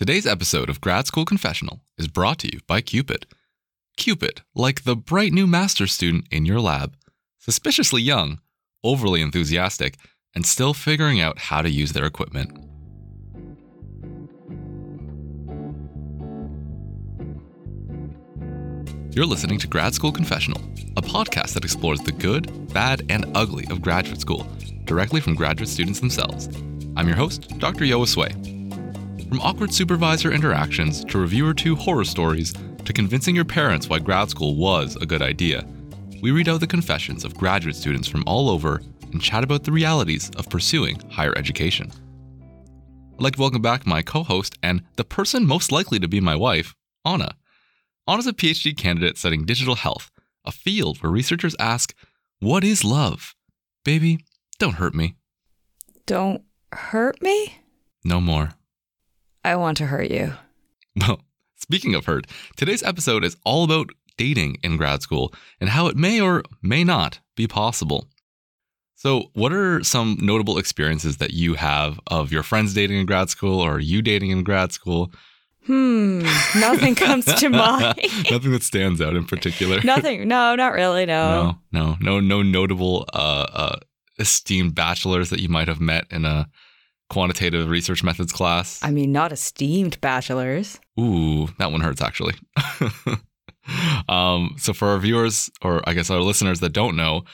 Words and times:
Today's 0.00 0.26
episode 0.26 0.70
of 0.70 0.80
Grad 0.80 1.06
School 1.06 1.26
Confessional 1.26 1.82
is 1.98 2.08
brought 2.08 2.38
to 2.38 2.50
you 2.50 2.60
by 2.66 2.80
Cupid. 2.80 3.26
Cupid, 3.98 4.40
like 4.54 4.84
the 4.84 4.96
bright 4.96 5.30
new 5.30 5.46
master's 5.46 5.92
student 5.92 6.24
in 6.30 6.46
your 6.46 6.58
lab, 6.58 6.96
suspiciously 7.36 8.00
young, 8.00 8.40
overly 8.82 9.20
enthusiastic, 9.20 9.98
and 10.34 10.46
still 10.46 10.72
figuring 10.72 11.20
out 11.20 11.38
how 11.38 11.60
to 11.60 11.68
use 11.68 11.92
their 11.92 12.06
equipment. 12.06 12.50
You're 19.14 19.26
listening 19.26 19.58
to 19.58 19.66
Grad 19.66 19.92
School 19.92 20.12
Confessional, 20.12 20.62
a 20.96 21.02
podcast 21.02 21.52
that 21.52 21.64
explores 21.64 22.00
the 22.00 22.12
good, 22.12 22.72
bad, 22.72 23.02
and 23.10 23.26
ugly 23.34 23.66
of 23.68 23.82
graduate 23.82 24.22
school, 24.22 24.46
directly 24.84 25.20
from 25.20 25.34
graduate 25.34 25.68
students 25.68 26.00
themselves. 26.00 26.48
I'm 26.96 27.06
your 27.06 27.18
host, 27.18 27.58
Dr. 27.58 27.84
Yoa 27.84 28.08
Sway. 28.08 28.59
From 29.30 29.40
awkward 29.42 29.72
supervisor 29.72 30.32
interactions 30.32 31.04
to 31.04 31.16
reviewer 31.16 31.54
two 31.54 31.76
horror 31.76 32.04
stories 32.04 32.52
to 32.84 32.92
convincing 32.92 33.36
your 33.36 33.44
parents 33.44 33.88
why 33.88 34.00
grad 34.00 34.28
school 34.28 34.56
was 34.56 34.96
a 34.96 35.06
good 35.06 35.22
idea, 35.22 35.64
we 36.20 36.32
read 36.32 36.48
out 36.48 36.58
the 36.58 36.66
confessions 36.66 37.24
of 37.24 37.36
graduate 37.36 37.76
students 37.76 38.08
from 38.08 38.24
all 38.26 38.50
over 38.50 38.82
and 39.12 39.22
chat 39.22 39.44
about 39.44 39.62
the 39.62 39.70
realities 39.70 40.32
of 40.36 40.50
pursuing 40.50 40.98
higher 41.10 41.32
education. 41.38 41.92
I'd 43.14 43.22
like 43.22 43.34
to 43.34 43.40
welcome 43.40 43.62
back 43.62 43.86
my 43.86 44.02
co 44.02 44.24
host 44.24 44.58
and 44.64 44.82
the 44.96 45.04
person 45.04 45.46
most 45.46 45.70
likely 45.70 46.00
to 46.00 46.08
be 46.08 46.18
my 46.18 46.34
wife, 46.34 46.74
Anna. 47.04 47.36
Anna's 48.08 48.26
a 48.26 48.32
PhD 48.32 48.76
candidate 48.76 49.16
studying 49.16 49.44
digital 49.44 49.76
health, 49.76 50.10
a 50.44 50.50
field 50.50 51.00
where 51.04 51.12
researchers 51.12 51.54
ask, 51.60 51.94
What 52.40 52.64
is 52.64 52.82
love? 52.82 53.36
Baby, 53.84 54.24
don't 54.58 54.74
hurt 54.74 54.92
me. 54.96 55.14
Don't 56.04 56.42
hurt 56.72 57.22
me? 57.22 57.60
No 58.02 58.20
more. 58.20 58.54
I 59.44 59.56
want 59.56 59.76
to 59.78 59.86
hurt 59.86 60.10
you. 60.10 60.34
Well, 60.96 61.20
speaking 61.56 61.94
of 61.94 62.06
hurt, 62.06 62.26
today's 62.56 62.82
episode 62.82 63.24
is 63.24 63.36
all 63.44 63.64
about 63.64 63.90
dating 64.16 64.58
in 64.62 64.76
grad 64.76 65.02
school 65.02 65.32
and 65.60 65.70
how 65.70 65.86
it 65.86 65.96
may 65.96 66.20
or 66.20 66.42
may 66.62 66.84
not 66.84 67.20
be 67.36 67.46
possible. 67.46 68.08
So, 68.96 69.30
what 69.32 69.52
are 69.52 69.82
some 69.82 70.18
notable 70.20 70.58
experiences 70.58 71.16
that 71.18 71.30
you 71.32 71.54
have 71.54 71.98
of 72.08 72.30
your 72.30 72.42
friends 72.42 72.74
dating 72.74 72.98
in 72.98 73.06
grad 73.06 73.30
school 73.30 73.58
or 73.58 73.80
you 73.80 74.02
dating 74.02 74.30
in 74.30 74.42
grad 74.44 74.72
school? 74.72 75.10
Hmm, 75.64 76.20
nothing 76.58 76.94
comes 76.94 77.24
to 77.24 77.48
mind. 77.50 77.96
Nothing 78.30 78.52
that 78.52 78.62
stands 78.62 79.00
out 79.00 79.16
in 79.16 79.24
particular. 79.24 79.80
nothing. 79.84 80.28
No, 80.28 80.54
not 80.54 80.74
really. 80.74 81.06
No. 81.06 81.56
No, 81.72 81.96
no, 81.96 81.96
no, 82.00 82.20
no 82.20 82.42
notable 82.42 83.06
uh, 83.14 83.46
uh, 83.52 83.76
esteemed 84.18 84.74
bachelors 84.74 85.30
that 85.30 85.40
you 85.40 85.48
might 85.48 85.68
have 85.68 85.80
met 85.80 86.04
in 86.10 86.26
a 86.26 86.48
quantitative 87.10 87.68
research 87.68 88.02
methods 88.02 88.32
class. 88.32 88.80
I 88.82 88.90
mean, 88.90 89.12
not 89.12 89.32
esteemed 89.32 90.00
bachelors. 90.00 90.80
Ooh, 90.98 91.48
that 91.58 91.70
one 91.70 91.82
hurts 91.82 92.00
actually. 92.00 92.34
um, 94.08 94.54
so 94.56 94.72
for 94.72 94.88
our 94.88 94.98
viewers, 94.98 95.50
or 95.60 95.86
I 95.86 95.92
guess 95.92 96.08
our 96.08 96.20
listeners 96.20 96.60
that 96.60 96.72
don't 96.72 96.96
know, 96.96 97.24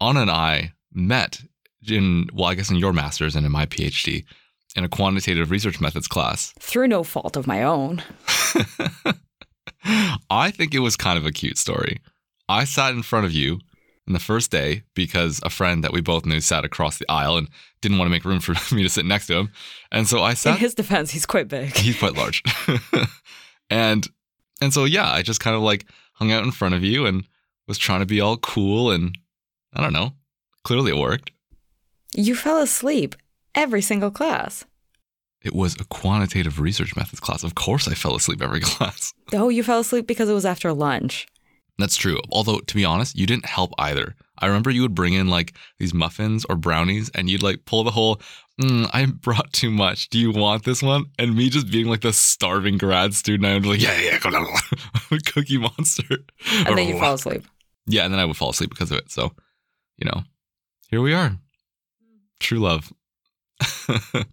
Anna 0.00 0.22
and 0.22 0.30
I 0.30 0.72
met 0.92 1.40
in 1.88 2.28
well, 2.32 2.46
I 2.46 2.54
guess 2.54 2.70
in 2.70 2.76
your 2.76 2.92
master's 2.92 3.36
and 3.36 3.46
in 3.46 3.52
my 3.52 3.66
PhD 3.66 4.24
in 4.74 4.84
a 4.84 4.88
quantitative 4.88 5.50
research 5.50 5.80
methods 5.80 6.08
class. 6.08 6.52
Through 6.58 6.88
no 6.88 7.04
fault 7.04 7.36
of 7.36 7.46
my 7.46 7.62
own. 7.62 8.02
I 10.30 10.50
think 10.50 10.74
it 10.74 10.80
was 10.80 10.96
kind 10.96 11.18
of 11.18 11.26
a 11.26 11.32
cute 11.32 11.58
story. 11.58 12.00
I 12.48 12.64
sat 12.64 12.94
in 12.94 13.02
front 13.02 13.26
of 13.26 13.32
you 13.32 13.60
in 14.08 14.14
the 14.14 14.18
first 14.20 14.50
day 14.50 14.82
because 14.94 15.40
a 15.44 15.50
friend 15.50 15.84
that 15.84 15.92
we 15.92 16.00
both 16.00 16.26
knew 16.26 16.40
sat 16.40 16.64
across 16.64 16.98
the 16.98 17.08
aisle 17.08 17.36
and 17.36 17.48
didn't 17.80 17.98
want 17.98 18.06
to 18.08 18.10
make 18.10 18.24
room 18.24 18.40
for 18.40 18.54
me 18.74 18.82
to 18.82 18.88
sit 18.88 19.04
next 19.04 19.26
to 19.28 19.34
him. 19.36 19.50
And 19.92 20.08
so 20.08 20.22
I 20.22 20.34
sat 20.34 20.54
In 20.54 20.60
his 20.60 20.74
defense, 20.74 21.10
he's 21.12 21.26
quite 21.26 21.46
big. 21.46 21.76
he's 21.76 21.98
quite 21.98 22.16
large. 22.16 22.42
and 23.70 24.06
and 24.60 24.72
so 24.74 24.84
yeah, 24.84 25.10
I 25.10 25.22
just 25.22 25.40
kind 25.40 25.54
of 25.54 25.62
like 25.62 25.86
hung 26.14 26.32
out 26.32 26.42
in 26.44 26.50
front 26.50 26.74
of 26.74 26.82
you 26.82 27.06
and 27.06 27.24
was 27.68 27.78
trying 27.78 28.00
to 28.00 28.06
be 28.06 28.20
all 28.20 28.36
cool 28.38 28.90
and 28.90 29.16
I 29.72 29.82
don't 29.82 29.92
know. 29.92 30.12
Clearly 30.64 30.90
it 30.90 30.96
worked. 30.98 31.30
You 32.14 32.34
fell 32.34 32.58
asleep 32.60 33.14
every 33.54 33.82
single 33.82 34.10
class. 34.10 34.64
It 35.42 35.54
was 35.54 35.76
a 35.78 35.84
quantitative 35.84 36.58
research 36.58 36.96
methods 36.96 37.20
class. 37.20 37.44
Of 37.44 37.54
course 37.54 37.86
I 37.86 37.94
fell 37.94 38.16
asleep 38.16 38.42
every 38.42 38.60
class. 38.62 39.12
Oh, 39.32 39.50
you 39.50 39.62
fell 39.62 39.80
asleep 39.80 40.06
because 40.06 40.28
it 40.28 40.34
was 40.34 40.46
after 40.46 40.72
lunch. 40.72 41.26
That's 41.78 41.96
true. 41.96 42.18
Although 42.30 42.58
to 42.58 42.74
be 42.74 42.84
honest, 42.84 43.16
you 43.16 43.26
didn't 43.26 43.46
help 43.46 43.72
either. 43.78 44.16
I 44.38 44.46
remember 44.46 44.70
you 44.70 44.82
would 44.82 44.94
bring 44.94 45.14
in 45.14 45.28
like 45.28 45.54
these 45.78 45.94
muffins 45.94 46.44
or 46.48 46.56
brownies 46.56 47.10
and 47.14 47.30
you'd 47.30 47.42
like 47.42 47.64
pull 47.64 47.84
the 47.84 47.90
whole 47.90 48.20
mm, 48.60 48.88
I 48.92 49.06
brought 49.06 49.52
too 49.52 49.70
much. 49.70 50.08
Do 50.10 50.18
you 50.18 50.32
want 50.32 50.64
this 50.64 50.82
one? 50.82 51.06
And 51.18 51.36
me 51.36 51.48
just 51.50 51.70
being 51.70 51.86
like 51.86 52.00
the 52.00 52.12
starving 52.12 52.78
grad 52.78 53.14
student, 53.14 53.46
I'm 53.46 53.62
like, 53.62 53.80
yeah, 53.80 53.98
yeah, 54.00 54.18
go 54.18 54.30
down. 54.30 54.46
Cookie 55.26 55.58
monster. 55.58 56.18
And 56.66 56.76
then 56.76 56.88
you 56.88 56.98
fall 56.98 57.14
asleep. 57.14 57.44
Yeah, 57.86 58.04
and 58.04 58.12
then 58.12 58.20
I 58.20 58.24
would 58.24 58.36
fall 58.36 58.50
asleep 58.50 58.70
because 58.70 58.90
of 58.90 58.98
it. 58.98 59.10
So, 59.10 59.32
you 59.96 60.06
know, 60.06 60.22
here 60.88 61.00
we 61.00 61.14
are. 61.14 61.38
True 62.40 62.58
love. 62.58 62.92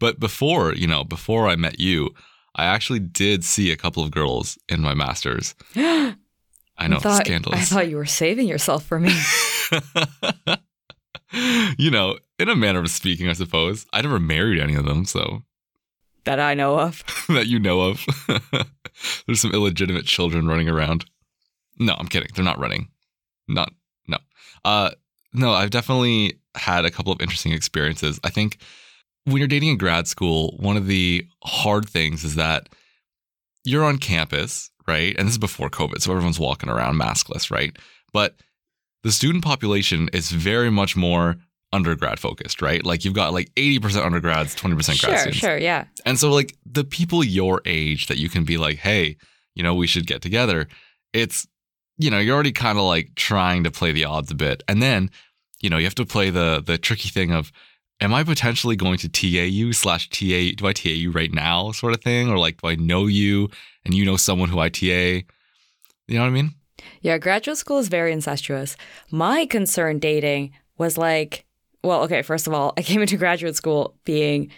but 0.00 0.18
before, 0.18 0.74
you 0.74 0.86
know, 0.86 1.04
before 1.04 1.48
I 1.48 1.56
met 1.56 1.78
you, 1.78 2.10
I 2.54 2.64
actually 2.64 3.00
did 3.00 3.44
see 3.44 3.70
a 3.70 3.76
couple 3.76 4.02
of 4.02 4.10
girls 4.10 4.58
in 4.68 4.80
my 4.80 4.94
master's. 4.94 5.54
I 6.78 6.86
know, 6.86 6.98
thought, 6.98 7.26
scandalous. 7.26 7.60
I 7.60 7.64
thought 7.64 7.88
you 7.88 7.96
were 7.96 8.06
saving 8.06 8.46
yourself 8.48 8.84
for 8.84 9.00
me. 9.00 9.12
you 11.78 11.90
know, 11.90 12.18
in 12.38 12.48
a 12.48 12.56
manner 12.56 12.80
of 12.80 12.90
speaking, 12.90 13.28
I 13.28 13.32
suppose. 13.32 13.84
I 13.92 14.00
never 14.00 14.20
married 14.20 14.60
any 14.60 14.74
of 14.74 14.84
them, 14.84 15.04
so 15.04 15.42
that 16.24 16.38
I 16.40 16.54
know 16.54 16.78
of. 16.78 17.02
that 17.28 17.46
you 17.46 17.58
know 17.58 17.80
of. 17.80 18.04
There's 19.26 19.40
some 19.40 19.52
illegitimate 19.52 20.04
children 20.04 20.46
running 20.46 20.68
around. 20.68 21.04
No, 21.78 21.94
I'm 21.98 22.06
kidding. 22.06 22.28
They're 22.34 22.44
not 22.44 22.58
running. 22.58 22.88
Not 23.48 23.72
no. 24.06 24.18
Uh 24.64 24.90
no, 25.32 25.52
I've 25.52 25.70
definitely 25.70 26.40
had 26.54 26.84
a 26.84 26.90
couple 26.90 27.12
of 27.12 27.20
interesting 27.20 27.52
experiences. 27.52 28.18
I 28.24 28.30
think 28.30 28.58
when 29.24 29.36
you're 29.36 29.46
dating 29.46 29.70
in 29.70 29.78
grad 29.78 30.06
school, 30.06 30.56
one 30.58 30.76
of 30.76 30.86
the 30.86 31.26
hard 31.44 31.88
things 31.88 32.24
is 32.24 32.34
that 32.36 32.68
you're 33.64 33.84
on 33.84 33.98
campus, 33.98 34.70
right? 34.88 35.14
And 35.16 35.26
this 35.26 35.34
is 35.34 35.38
before 35.38 35.70
COVID, 35.70 36.00
so 36.00 36.10
everyone's 36.10 36.40
walking 36.40 36.68
around 36.68 36.98
maskless, 36.98 37.50
right? 37.50 37.76
But 38.12 38.34
the 39.02 39.12
student 39.12 39.44
population 39.44 40.08
is 40.12 40.30
very 40.30 40.70
much 40.70 40.96
more 40.96 41.36
undergrad 41.72 42.18
focused, 42.18 42.62
right? 42.62 42.84
Like 42.84 43.04
you've 43.04 43.14
got 43.14 43.32
like 43.32 43.52
80% 43.54 44.04
undergrads, 44.04 44.56
20% 44.56 44.70
grad 44.70 44.96
sure, 44.96 45.16
students. 45.16 45.38
Sure, 45.38 45.58
yeah. 45.58 45.84
And 46.04 46.18
so 46.18 46.30
like 46.30 46.56
the 46.64 46.84
people 46.84 47.22
your 47.22 47.60
age 47.64 48.06
that 48.06 48.18
you 48.18 48.28
can 48.28 48.44
be 48.44 48.56
like, 48.56 48.78
hey, 48.78 49.16
you 49.54 49.62
know, 49.62 49.74
we 49.74 49.86
should 49.86 50.06
get 50.06 50.22
together. 50.22 50.66
It's, 51.12 51.46
you 51.98 52.10
know, 52.10 52.18
you're 52.18 52.34
already 52.34 52.52
kind 52.52 52.78
of 52.78 52.84
like 52.84 53.14
trying 53.16 53.64
to 53.64 53.70
play 53.70 53.92
the 53.92 54.04
odds 54.04 54.30
a 54.30 54.34
bit. 54.34 54.62
And 54.66 54.82
then, 54.82 55.10
you 55.60 55.68
know, 55.68 55.76
you 55.76 55.84
have 55.84 55.94
to 55.96 56.06
play 56.06 56.30
the 56.30 56.62
the 56.64 56.78
tricky 56.78 57.08
thing 57.08 57.32
of 57.32 57.52
am 58.00 58.14
I 58.14 58.24
potentially 58.24 58.76
going 58.76 58.98
to 58.98 59.08
TA 59.08 59.44
you 59.44 59.72
slash 59.72 60.08
TA 60.10 60.52
do 60.56 60.66
I 60.66 60.72
TA 60.72 60.90
you 60.90 61.10
right 61.10 61.32
now 61.32 61.72
sort 61.72 61.94
of 61.94 62.02
thing? 62.02 62.30
Or 62.30 62.38
like 62.38 62.60
do 62.60 62.68
I 62.68 62.76
know 62.76 63.06
you 63.06 63.48
and 63.84 63.94
you 63.94 64.04
know 64.04 64.16
someone 64.16 64.48
who 64.48 64.58
I 64.58 64.68
TA? 64.68 64.84
You 64.84 65.24
know 66.08 66.20
what 66.20 66.26
I 66.26 66.30
mean? 66.30 66.54
Yeah, 67.00 67.18
graduate 67.18 67.58
school 67.58 67.78
is 67.78 67.88
very 67.88 68.12
incestuous. 68.12 68.76
My 69.10 69.46
concern 69.46 69.98
dating 69.98 70.52
was 70.76 70.96
like, 70.96 71.44
well, 71.82 72.02
okay, 72.02 72.22
first 72.22 72.46
of 72.46 72.54
all, 72.54 72.72
I 72.76 72.82
came 72.82 73.00
into 73.00 73.16
graduate 73.16 73.56
school 73.56 73.96
being 74.04 74.50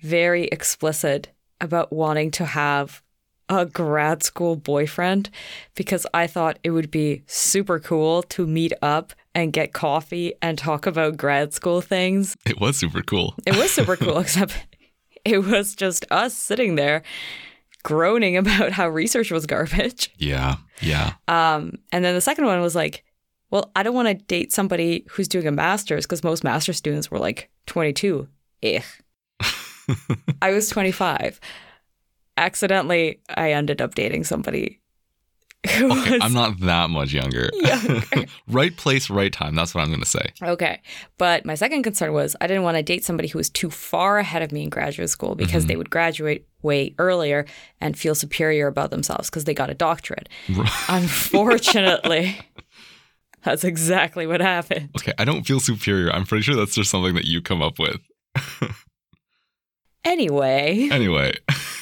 very 0.00 0.44
explicit 0.44 1.28
about 1.60 1.92
wanting 1.92 2.30
to 2.32 2.44
have 2.44 3.02
a 3.48 3.66
grad 3.66 4.22
school 4.22 4.56
boyfriend 4.56 5.30
because 5.74 6.06
I 6.14 6.26
thought 6.26 6.58
it 6.62 6.70
would 6.70 6.90
be 6.90 7.22
super 7.26 7.78
cool 7.78 8.22
to 8.24 8.46
meet 8.46 8.72
up 8.80 9.12
and 9.34 9.52
get 9.52 9.72
coffee 9.72 10.34
and 10.40 10.56
talk 10.56 10.86
about 10.86 11.16
grad 11.16 11.52
school 11.52 11.80
things. 11.80 12.36
It 12.46 12.60
was 12.60 12.76
super 12.76 13.02
cool. 13.02 13.34
It 13.46 13.56
was 13.56 13.72
super 13.72 13.96
cool, 14.04 14.18
except 14.18 14.66
it 15.24 15.44
was 15.44 15.74
just 15.74 16.04
us 16.10 16.34
sitting 16.34 16.76
there 16.76 17.02
groaning 17.82 18.36
about 18.36 18.72
how 18.72 18.88
research 18.88 19.30
was 19.30 19.46
garbage. 19.46 20.10
Yeah, 20.18 20.56
yeah. 20.80 21.14
Um, 21.28 21.78
and 21.92 22.04
then 22.04 22.14
the 22.14 22.20
second 22.20 22.46
one 22.46 22.60
was 22.60 22.74
like, 22.74 23.04
well, 23.50 23.70
I 23.76 23.82
don't 23.82 23.94
want 23.94 24.08
to 24.08 24.14
date 24.14 24.52
somebody 24.52 25.06
who's 25.10 25.28
doing 25.28 25.46
a 25.46 25.52
master's 25.52 26.06
because 26.06 26.24
most 26.24 26.42
master 26.42 26.72
students 26.72 27.10
were 27.10 27.18
like 27.18 27.50
22. 27.66 28.26
Ugh. 28.64 28.82
I 30.42 30.50
was 30.50 30.68
25. 30.70 31.40
Accidentally, 32.36 33.20
I 33.28 33.52
ended 33.52 33.80
up 33.80 33.94
dating 33.94 34.24
somebody 34.24 34.80
Okay, 35.94 36.18
I'm 36.20 36.32
not 36.32 36.60
that 36.60 36.90
much 36.90 37.12
younger. 37.12 37.48
younger. 37.52 38.02
right 38.48 38.76
place, 38.76 39.08
right 39.08 39.32
time. 39.32 39.54
That's 39.54 39.74
what 39.74 39.82
I'm 39.82 39.88
going 39.88 40.00
to 40.00 40.06
say. 40.06 40.32
Okay. 40.42 40.80
But 41.18 41.44
my 41.44 41.54
second 41.54 41.82
concern 41.82 42.12
was 42.12 42.36
I 42.40 42.46
didn't 42.46 42.62
want 42.62 42.76
to 42.76 42.82
date 42.82 43.04
somebody 43.04 43.28
who 43.28 43.38
was 43.38 43.48
too 43.48 43.70
far 43.70 44.18
ahead 44.18 44.42
of 44.42 44.52
me 44.52 44.62
in 44.62 44.68
graduate 44.68 45.10
school 45.10 45.34
because 45.34 45.66
they 45.66 45.72
mm-hmm. 45.72 45.78
would 45.78 45.90
graduate 45.90 46.46
way 46.62 46.94
earlier 46.98 47.46
and 47.80 47.98
feel 47.98 48.14
superior 48.14 48.66
about 48.66 48.90
themselves 48.90 49.30
because 49.30 49.44
they 49.44 49.54
got 49.54 49.70
a 49.70 49.74
doctorate. 49.74 50.28
Unfortunately, 50.88 52.38
that's 53.42 53.64
exactly 53.64 54.26
what 54.26 54.40
happened. 54.40 54.90
Okay, 54.98 55.12
I 55.18 55.24
don't 55.24 55.44
feel 55.44 55.60
superior. 55.60 56.10
I'm 56.10 56.26
pretty 56.26 56.42
sure 56.42 56.56
that's 56.56 56.74
just 56.74 56.90
something 56.90 57.14
that 57.14 57.24
you 57.24 57.40
come 57.40 57.62
up 57.62 57.78
with. 57.78 58.00
Anyway, 60.04 60.90
Anyway, 60.92 61.32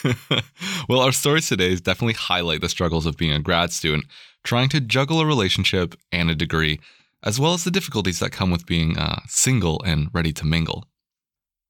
well, 0.89 1.01
our 1.01 1.13
stories 1.13 1.49
today 1.49 1.75
definitely 1.77 2.15
highlight 2.15 2.61
the 2.61 2.69
struggles 2.69 3.07
of 3.07 3.17
being 3.17 3.33
a 3.33 3.39
grad 3.39 3.73
student, 3.73 4.05
trying 4.45 4.69
to 4.71 4.81
juggle 4.81 5.21
a 5.21 5.27
relationship 5.27 5.95
and 6.11 6.31
a 6.31 6.35
degree, 6.35 6.81
as 7.23 7.39
well 7.39 7.55
as 7.55 7.65
the 7.65 7.71
difficulties 7.71 8.19
that 8.19 8.33
come 8.33 8.51
with 8.51 8.67
being 8.67 8.99
uh, 8.99 9.21
single 9.29 9.81
and 9.85 10.09
ready 10.13 10.33
to 10.33 10.47
mingle. 10.47 10.87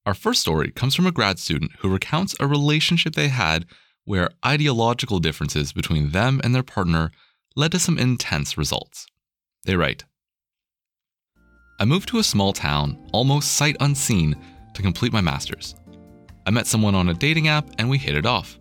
Our 0.04 0.14
first 0.14 0.40
story 0.40 0.70
comes 0.70 0.94
from 0.94 1.06
a 1.06 1.12
grad 1.12 1.38
student 1.38 1.72
who 1.78 1.92
recounts 1.92 2.34
a 2.40 2.46
relationship 2.46 3.14
they 3.14 3.28
had 3.28 3.66
where 4.04 4.30
ideological 4.44 5.20
differences 5.20 5.72
between 5.72 6.10
them 6.10 6.40
and 6.42 6.54
their 6.54 6.64
partner 6.64 7.12
led 7.54 7.72
to 7.72 7.78
some 7.78 7.98
intense 7.98 8.58
results. 8.58 9.06
They 9.64 9.76
write 9.76 10.04
I 11.78 11.84
moved 11.84 12.08
to 12.10 12.18
a 12.18 12.24
small 12.24 12.52
town, 12.52 12.98
almost 13.12 13.52
sight 13.52 13.76
unseen, 13.80 14.36
to 14.74 14.82
complete 14.82 15.12
my 15.12 15.20
master's. 15.20 15.74
I 16.44 16.50
met 16.50 16.66
someone 16.66 16.94
on 16.94 17.08
a 17.08 17.14
dating 17.14 17.48
app 17.48 17.68
and 17.78 17.88
we 17.88 17.98
hit 17.98 18.16
it 18.16 18.26
off. 18.26 18.58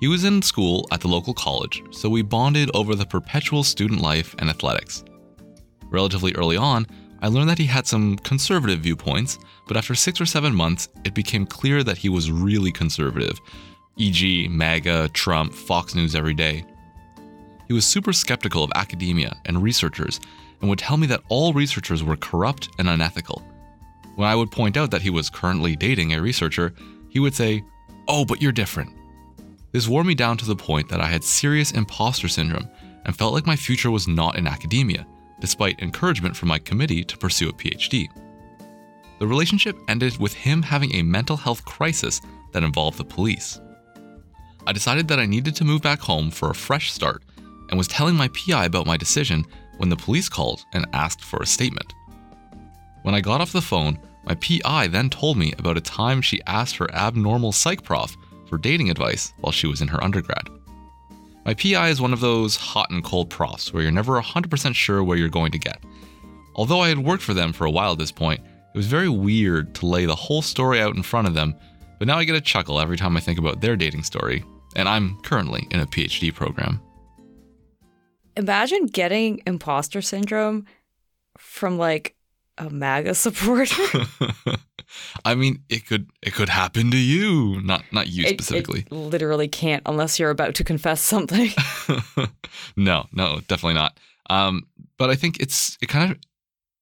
He 0.00 0.08
was 0.08 0.24
in 0.24 0.42
school 0.42 0.86
at 0.92 1.00
the 1.00 1.08
local 1.08 1.32
college, 1.32 1.82
so 1.90 2.10
we 2.10 2.20
bonded 2.20 2.70
over 2.74 2.94
the 2.94 3.06
perpetual 3.06 3.64
student 3.64 4.02
life 4.02 4.34
and 4.38 4.50
athletics. 4.50 5.02
Relatively 5.88 6.34
early 6.34 6.58
on, 6.58 6.86
I 7.22 7.28
learned 7.28 7.48
that 7.48 7.58
he 7.58 7.64
had 7.64 7.86
some 7.86 8.18
conservative 8.18 8.80
viewpoints, 8.80 9.38
but 9.66 9.76
after 9.78 9.94
six 9.94 10.20
or 10.20 10.26
seven 10.26 10.54
months, 10.54 10.88
it 11.04 11.14
became 11.14 11.46
clear 11.46 11.82
that 11.82 11.96
he 11.96 12.10
was 12.10 12.30
really 12.30 12.70
conservative, 12.70 13.40
e.g., 13.96 14.48
MAGA, 14.48 15.08
Trump, 15.14 15.54
Fox 15.54 15.94
News 15.94 16.14
every 16.14 16.34
day. 16.34 16.64
He 17.66 17.72
was 17.72 17.86
super 17.86 18.12
skeptical 18.12 18.62
of 18.62 18.70
academia 18.74 19.34
and 19.46 19.62
researchers 19.62 20.20
and 20.60 20.68
would 20.68 20.78
tell 20.78 20.98
me 20.98 21.06
that 21.06 21.22
all 21.28 21.54
researchers 21.54 22.04
were 22.04 22.16
corrupt 22.16 22.68
and 22.78 22.88
unethical. 22.88 23.42
When 24.16 24.28
I 24.28 24.34
would 24.34 24.50
point 24.50 24.76
out 24.76 24.90
that 24.90 25.02
he 25.02 25.10
was 25.10 25.30
currently 25.30 25.74
dating 25.74 26.12
a 26.12 26.20
researcher, 26.20 26.74
he 27.16 27.20
would 27.20 27.34
say, 27.34 27.64
Oh, 28.08 28.26
but 28.26 28.42
you're 28.42 28.52
different. 28.52 28.94
This 29.72 29.88
wore 29.88 30.04
me 30.04 30.14
down 30.14 30.36
to 30.36 30.44
the 30.44 30.54
point 30.54 30.86
that 30.90 31.00
I 31.00 31.06
had 31.06 31.24
serious 31.24 31.72
imposter 31.72 32.28
syndrome 32.28 32.68
and 33.06 33.16
felt 33.16 33.32
like 33.32 33.46
my 33.46 33.56
future 33.56 33.90
was 33.90 34.06
not 34.06 34.36
in 34.36 34.46
academia, 34.46 35.06
despite 35.40 35.80
encouragement 35.80 36.36
from 36.36 36.50
my 36.50 36.58
committee 36.58 37.02
to 37.04 37.16
pursue 37.16 37.48
a 37.48 37.54
PhD. 37.54 38.08
The 39.18 39.26
relationship 39.26 39.78
ended 39.88 40.18
with 40.18 40.34
him 40.34 40.60
having 40.60 40.94
a 40.94 41.02
mental 41.02 41.38
health 41.38 41.64
crisis 41.64 42.20
that 42.52 42.62
involved 42.62 42.98
the 42.98 43.04
police. 43.04 43.62
I 44.66 44.74
decided 44.74 45.08
that 45.08 45.18
I 45.18 45.24
needed 45.24 45.56
to 45.56 45.64
move 45.64 45.80
back 45.80 46.00
home 46.00 46.30
for 46.30 46.50
a 46.50 46.54
fresh 46.54 46.92
start 46.92 47.22
and 47.70 47.78
was 47.78 47.88
telling 47.88 48.14
my 48.14 48.28
PI 48.28 48.66
about 48.66 48.86
my 48.86 48.98
decision 48.98 49.42
when 49.78 49.88
the 49.88 49.96
police 49.96 50.28
called 50.28 50.66
and 50.74 50.84
asked 50.92 51.24
for 51.24 51.38
a 51.38 51.46
statement. 51.46 51.94
When 53.04 53.14
I 53.14 53.22
got 53.22 53.40
off 53.40 53.52
the 53.52 53.62
phone, 53.62 53.98
my 54.26 54.34
PI 54.34 54.88
then 54.88 55.08
told 55.08 55.36
me 55.36 55.54
about 55.58 55.76
a 55.76 55.80
time 55.80 56.20
she 56.20 56.42
asked 56.46 56.76
her 56.76 56.92
abnormal 56.92 57.52
psych 57.52 57.82
prof 57.82 58.16
for 58.48 58.58
dating 58.58 58.90
advice 58.90 59.32
while 59.40 59.52
she 59.52 59.66
was 59.66 59.80
in 59.80 59.88
her 59.88 60.02
undergrad. 60.02 60.48
My 61.44 61.54
PI 61.54 61.90
is 61.90 62.00
one 62.00 62.12
of 62.12 62.20
those 62.20 62.56
hot 62.56 62.90
and 62.90 63.04
cold 63.04 63.30
profs 63.30 63.72
where 63.72 63.82
you're 63.82 63.92
never 63.92 64.20
100% 64.20 64.74
sure 64.74 65.04
where 65.04 65.16
you're 65.16 65.28
going 65.28 65.52
to 65.52 65.58
get. 65.58 65.80
Although 66.56 66.80
I 66.80 66.88
had 66.88 66.98
worked 66.98 67.22
for 67.22 67.34
them 67.34 67.52
for 67.52 67.66
a 67.66 67.70
while 67.70 67.92
at 67.92 67.98
this 67.98 68.10
point, 68.10 68.40
it 68.40 68.76
was 68.76 68.88
very 68.88 69.08
weird 69.08 69.74
to 69.76 69.86
lay 69.86 70.06
the 70.06 70.16
whole 70.16 70.42
story 70.42 70.80
out 70.80 70.96
in 70.96 71.02
front 71.04 71.28
of 71.28 71.34
them, 71.34 71.54
but 71.98 72.08
now 72.08 72.18
I 72.18 72.24
get 72.24 72.34
a 72.34 72.40
chuckle 72.40 72.80
every 72.80 72.96
time 72.96 73.16
I 73.16 73.20
think 73.20 73.38
about 73.38 73.60
their 73.60 73.76
dating 73.76 74.02
story, 74.02 74.44
and 74.74 74.88
I'm 74.88 75.20
currently 75.20 75.68
in 75.70 75.78
a 75.78 75.86
PhD 75.86 76.34
program. 76.34 76.80
Imagine 78.36 78.86
getting 78.86 79.40
imposter 79.46 80.02
syndrome 80.02 80.66
from 81.38 81.78
like 81.78 82.15
a 82.58 82.70
MAGA 82.70 83.14
supporter. 83.14 83.74
I 85.24 85.34
mean, 85.34 85.62
it 85.68 85.86
could 85.86 86.08
it 86.22 86.32
could 86.34 86.48
happen 86.48 86.90
to 86.90 86.96
you, 86.96 87.60
not 87.62 87.82
not 87.92 88.08
you 88.08 88.24
It- 88.24 88.30
specifically. 88.30 88.80
It, 88.80 88.92
literally 88.92 89.48
can't 89.48 89.82
unless 89.86 90.18
you're 90.18 90.30
about 90.30 90.54
to 90.56 90.64
confess 90.64 91.00
something. 91.00 91.50
no, 92.76 93.06
no, 93.12 93.40
definitely 93.48 93.74
not. 93.74 93.98
Um, 94.30 94.66
but 94.98 95.10
I 95.10 95.14
think 95.16 95.38
it's 95.40 95.76
it 95.82 95.88
kind 95.88 96.10
of 96.12 96.18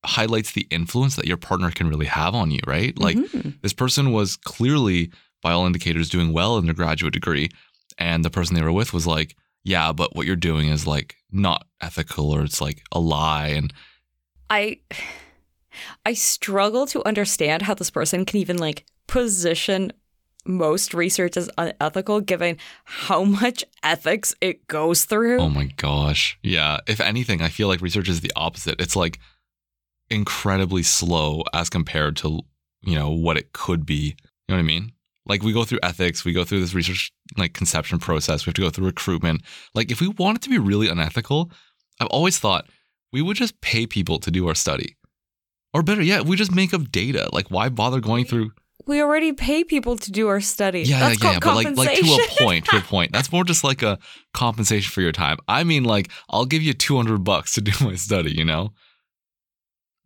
highlights 0.05 0.53
the 0.53 0.67
influence 0.71 1.17
that 1.17 1.26
your 1.26 1.37
partner 1.38 1.71
can 1.71 1.88
really 1.88 2.06
have 2.06 2.35
on 2.35 2.50
you, 2.50 2.61
right? 2.67 2.97
Like 2.99 3.17
Mhm. 3.17 3.61
this 3.62 3.73
person 3.73 4.12
was 4.12 4.37
clearly, 4.37 5.11
by 5.43 5.53
all 5.53 5.67
indicators, 5.67 6.09
doing 6.11 6.32
well 6.32 6.59
in 6.59 6.67
their 6.67 6.75
graduate 6.75 7.15
degree, 7.15 7.49
and 7.99 8.25
the 8.25 8.31
person 8.31 8.55
they 8.55 8.62
were 8.62 8.73
with 8.73 8.93
was 8.93 9.06
like, 9.06 9.35
"Yeah, 9.65 9.93
but 9.93 10.15
what 10.15 10.27
you're 10.27 10.37
doing 10.37 10.69
is 10.69 10.87
like 10.87 11.17
not 11.32 11.67
ethical, 11.81 12.31
or 12.31 12.43
it's 12.44 12.61
like 12.61 12.82
a 12.93 13.00
lie." 13.00 13.49
And 13.49 13.73
I 14.50 14.79
I 16.05 16.15
struggle 16.15 16.87
to 16.88 17.06
understand 17.06 17.62
how 17.62 17.75
this 17.75 17.91
person 17.91 18.25
can 18.25 18.38
even 18.41 18.59
like 18.59 18.85
position 19.06 19.93
most 20.47 20.93
research 20.93 21.37
as 21.37 21.50
unethical 21.56 22.21
given 22.21 22.59
how 22.85 23.25
much 23.25 23.65
ethics 23.82 24.35
it 24.41 24.67
goes 24.67 25.05
through. 25.05 25.41
oh 25.41 25.49
my 25.49 25.67
gosh, 25.76 26.38
yeah. 26.43 26.79
If 26.87 27.00
anything, 27.00 27.41
I 27.43 27.49
feel 27.49 27.69
like 27.69 27.81
research 27.81 28.09
is 28.09 28.21
the 28.21 28.32
opposite. 28.37 28.81
It's 28.81 28.97
like 28.97 29.19
incredibly 30.11 30.82
slow 30.82 31.43
as 31.53 31.71
compared 31.71 32.17
to 32.17 32.41
you 32.82 32.94
know 32.94 33.11
what 33.11 33.37
it 33.37 33.53
could 33.53 33.87
be. 33.87 34.17
You 34.47 34.50
know 34.50 34.56
what 34.56 34.61
I 34.61 34.62
mean? 34.62 34.93
Like 35.27 35.43
we 35.43 35.55
go 35.55 35.65
through 35.65 35.79
ethics, 35.82 36.25
we 36.25 36.35
go 36.35 36.44
through 36.44 36.61
this 36.61 36.75
research 36.75 37.11
like 37.38 37.55
conception 37.55 37.99
process, 37.99 38.44
we 38.44 38.50
have 38.50 38.55
to 38.55 38.62
go 38.62 38.70
through 38.70 38.87
recruitment. 38.87 39.43
Like 39.75 39.91
if 39.91 40.00
we 40.00 40.09
wanted 40.09 40.43
to 40.43 40.50
be 40.50 40.59
really 40.59 40.88
unethical, 40.88 41.50
I've 41.99 42.09
always 42.09 42.38
thought 42.38 42.69
we 43.12 43.23
would 43.23 43.37
just 43.37 43.61
pay 43.62 43.87
people 43.87 44.19
to 44.19 44.31
do 44.31 44.47
our 44.49 44.55
study. 44.55 44.97
Or 45.75 45.82
better 45.82 46.03
yet, 46.03 46.25
we 46.25 46.37
just 46.37 46.55
make 46.55 46.73
up 46.73 46.91
data. 46.91 47.29
Like 47.32 47.50
why 47.50 47.69
bother 47.69 48.00
going 48.00 48.25
through 48.25 48.53
we 48.87 49.00
already 49.00 49.32
pay 49.32 49.65
people 49.65 49.97
to 49.97 50.12
do 50.12 50.29
our 50.29 50.41
study. 50.41 50.82
Yeah, 50.82 51.00
That's 51.00 51.23
yeah, 51.23 51.32
yeah, 51.32 51.38
but 51.41 51.55
like 51.55 51.76
like 51.76 51.99
to 51.99 52.05
a 52.05 52.44
point, 52.44 52.67
to 52.67 52.76
a 52.76 52.81
point. 52.82 53.12
That's 53.12 53.32
more 53.32 53.44
just 53.44 53.65
like 53.65 53.82
a 53.82 53.99
compensation 54.32 54.91
for 54.91 55.00
your 55.00 55.12
time. 55.12 55.38
I 55.49 55.65
mean 55.65 55.85
like 55.85 56.11
I'll 56.29 56.44
give 56.44 56.62
you 56.62 56.75
200 56.75 57.25
bucks 57.25 57.55
to 57.55 57.61
do 57.61 57.73
my 57.81 57.94
study, 57.94 58.32
you 58.32 58.44
know? 58.44 58.73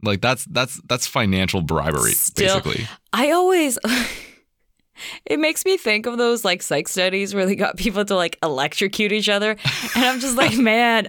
Like 0.03 0.21
that's 0.21 0.45
that's 0.45 0.81
that's 0.89 1.07
financial 1.07 1.61
bribery 1.61 2.13
Still- 2.13 2.61
basically. 2.61 2.87
I 3.13 3.33
always 3.33 3.79
it 5.27 5.41
makes 5.41 5.65
me 5.65 5.77
think 5.77 6.07
of 6.07 6.19
those 6.19 6.45
like 6.45 6.63
psych 6.63 6.89
studies 6.89 7.35
where 7.35 7.47
they 7.47 7.57
got 7.57 7.77
people 7.77 8.05
to 8.05 8.15
like 8.15 8.39
electrocute 8.43 9.13
each 9.13 9.29
other. 9.29 9.57
And 9.97 10.05
I'm 10.05 10.21
just 10.21 10.37
like, 10.37 10.57
man, 10.59 11.09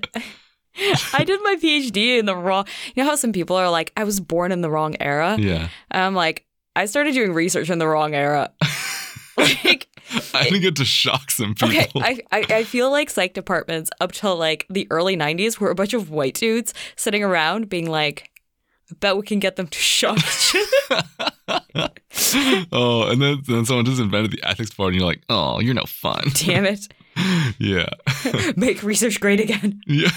I 1.14 1.24
did 1.24 1.42
my 1.44 1.56
PhD 1.56 2.20
in 2.20 2.26
the 2.26 2.36
wrong 2.36 2.66
you 2.96 3.04
know 3.04 3.10
how 3.10 3.16
some 3.16 3.34
people 3.34 3.56
are 3.56 3.70
like, 3.70 3.92
I 3.98 4.04
was 4.04 4.20
born 4.20 4.52
in 4.52 4.62
the 4.62 4.70
wrong 4.70 4.96
era? 5.00 5.36
Yeah. 5.40 5.70
And 5.92 6.04
I'm 6.04 6.16
like, 6.16 6.46
I 6.76 6.86
started 6.86 7.14
doing 7.14 7.34
research 7.34 7.70
in 7.70 7.80
the 7.80 7.88
wrong 7.88 8.14
era. 8.14 8.52
like 9.38 9.88
I 10.34 10.50
think 10.50 10.64
it 10.64 10.76
to 10.78 10.86
shock 10.86 11.32
some 11.32 11.54
people. 11.54 11.70
Okay, 11.70 11.88
I, 11.96 12.20
I 12.32 12.46
I 12.50 12.64
feel 12.64 12.92
like 12.92 13.10
psych 13.10 13.34
departments 13.34 13.90
up 14.00 14.12
till 14.12 14.36
like 14.36 14.66
the 14.70 14.88
early 14.90 15.16
'90s 15.16 15.60
were 15.60 15.70
a 15.70 15.76
bunch 15.76 15.94
of 15.94 16.10
white 16.10 16.36
dudes 16.36 16.74
sitting 16.96 17.24
around 17.24 17.70
being 17.70 17.90
like, 17.90 18.32
"I 18.92 18.96
bet 19.00 19.18
we 19.18 19.24
can 19.24 19.40
get 19.40 19.56
them 19.56 19.68
to 19.68 19.78
shock 19.78 20.18
oh, 22.72 23.10
and 23.10 23.22
then 23.22 23.42
then 23.48 23.66
someone 23.66 23.86
just 23.86 24.02
invented 24.02 24.32
the 24.32 24.44
ethics 24.44 24.72
part, 24.72 24.90
and 24.90 24.98
you're 24.98 25.08
like, 25.08 25.22
oh, 25.30 25.60
you're 25.60 25.74
no 25.74 25.86
fun. 25.86 26.24
Damn 26.34 26.66
it! 26.66 26.88
yeah. 27.60 27.90
Make 28.56 28.84
research 28.84 29.20
great 29.20 29.40
again. 29.40 29.82
Yeah. 29.88 30.12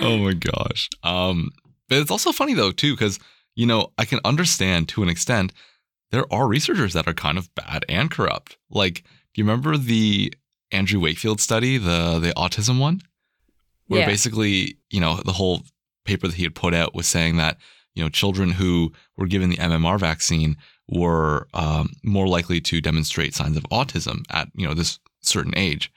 oh 0.00 0.18
my 0.18 0.32
gosh. 0.32 0.88
Um, 1.02 1.50
but 1.88 1.98
it's 1.98 2.10
also 2.10 2.32
funny 2.32 2.54
though 2.54 2.72
too, 2.72 2.94
because 2.94 3.18
you 3.54 3.66
know 3.66 3.92
I 3.98 4.04
can 4.04 4.20
understand 4.24 4.88
to 4.90 5.02
an 5.02 5.08
extent 5.08 5.52
there 6.10 6.24
are 6.32 6.46
researchers 6.46 6.92
that 6.94 7.06
are 7.06 7.12
kind 7.14 7.38
of 7.38 7.54
bad 7.54 7.84
and 7.88 8.10
corrupt. 8.10 8.56
Like, 8.70 9.02
do 9.34 9.40
you 9.40 9.44
remember 9.44 9.76
the 9.76 10.32
Andrew 10.72 11.00
Wakefield 11.00 11.40
study, 11.40 11.78
the 11.78 12.18
the 12.18 12.32
autism 12.36 12.78
one, 12.80 13.00
where 13.86 14.00
Yeah. 14.00 14.06
basically 14.06 14.78
you 14.90 15.00
know 15.00 15.16
the 15.24 15.32
whole 15.32 15.62
paper 16.04 16.26
that 16.26 16.36
he 16.36 16.42
had 16.42 16.54
put 16.54 16.74
out 16.74 16.94
was 16.94 17.06
saying 17.06 17.36
that 17.36 17.58
you 17.94 18.02
know 18.02 18.08
children 18.08 18.50
who 18.52 18.92
were 19.16 19.26
given 19.26 19.50
the 19.50 19.56
MMR 19.58 19.98
vaccine 19.98 20.56
were 20.88 21.48
um, 21.54 21.90
more 22.02 22.28
likely 22.28 22.60
to 22.60 22.80
demonstrate 22.80 23.34
signs 23.34 23.56
of 23.56 23.64
autism 23.64 24.22
at 24.30 24.48
you 24.54 24.66
know 24.66 24.74
this 24.74 24.98
certain 25.22 25.56
age. 25.56 25.92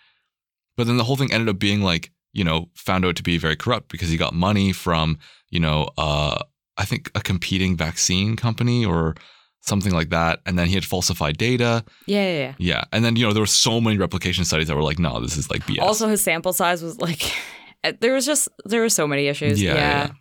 But 0.76 0.88
then 0.88 0.98
the 0.98 1.04
whole 1.04 1.18
thing 1.18 1.34
ended 1.34 1.50
up 1.50 1.60
being 1.60 1.82
like, 1.82 2.12
you 2.34 2.44
know, 2.44 2.70
found 2.76 3.04
out 3.06 3.16
to 3.18 3.24
be 3.24 3.38
very 3.38 3.56
corrupt 3.56 3.90
because 3.90 4.10
he 4.10 4.18
got 4.18 4.34
money 4.34 4.72
from, 4.72 5.18
you 5.50 5.60
know, 5.60 5.90
uh, 5.98 6.44
I 6.78 6.86
think 6.86 7.10
a 7.16 7.22
competing 7.22 7.76
vaccine 7.76 8.36
company 8.36 8.86
or 8.86 9.16
something 9.62 9.92
like 9.92 10.10
that. 10.10 10.40
And 10.46 10.58
then 10.58 10.68
he 10.68 10.76
had 10.76 10.86
falsified 10.86 11.38
data. 11.38 11.84
Yeah, 12.06 12.24
yeah, 12.24 12.40
yeah. 12.40 12.54
Yeah. 12.60 12.84
And 12.94 13.04
then, 13.04 13.16
you 13.16 13.26
know, 13.26 13.34
there 13.34 13.42
were 13.42 13.48
so 13.48 13.82
many 13.82 13.98
replication 13.98 14.46
studies 14.46 14.68
that 14.68 14.76
were 14.76 14.84
like, 14.84 15.00
no, 15.00 15.20
this 15.20 15.36
is 15.36 15.50
like 15.50 15.64
BS. 15.64 15.80
Also, 15.82 16.08
his 16.08 16.22
sample 16.22 16.54
size 16.54 16.84
was 16.84 17.02
like, 17.02 17.34
there 18.00 18.14
was 18.14 18.26
just 18.26 18.48
there 18.66 18.82
were 18.82 18.90
so 18.90 19.08
many 19.08 19.28
issues. 19.28 19.62
Yeah, 19.62 19.74
Yeah, 19.74 19.80
yeah. 19.80 20.12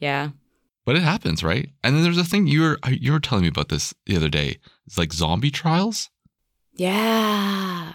yeah. 0.00 0.28
But 0.90 0.96
it 0.96 1.04
happens, 1.04 1.44
right? 1.44 1.70
And 1.84 1.94
then 1.94 2.02
there's 2.02 2.18
a 2.18 2.24
thing 2.24 2.48
you 2.48 2.62
were 2.62 2.78
you 2.88 3.12
were 3.12 3.20
telling 3.20 3.42
me 3.42 3.48
about 3.48 3.68
this 3.68 3.94
the 4.06 4.16
other 4.16 4.28
day. 4.28 4.58
It's 4.88 4.98
like 4.98 5.12
zombie 5.12 5.52
trials. 5.52 6.10
Yeah. 6.74 7.92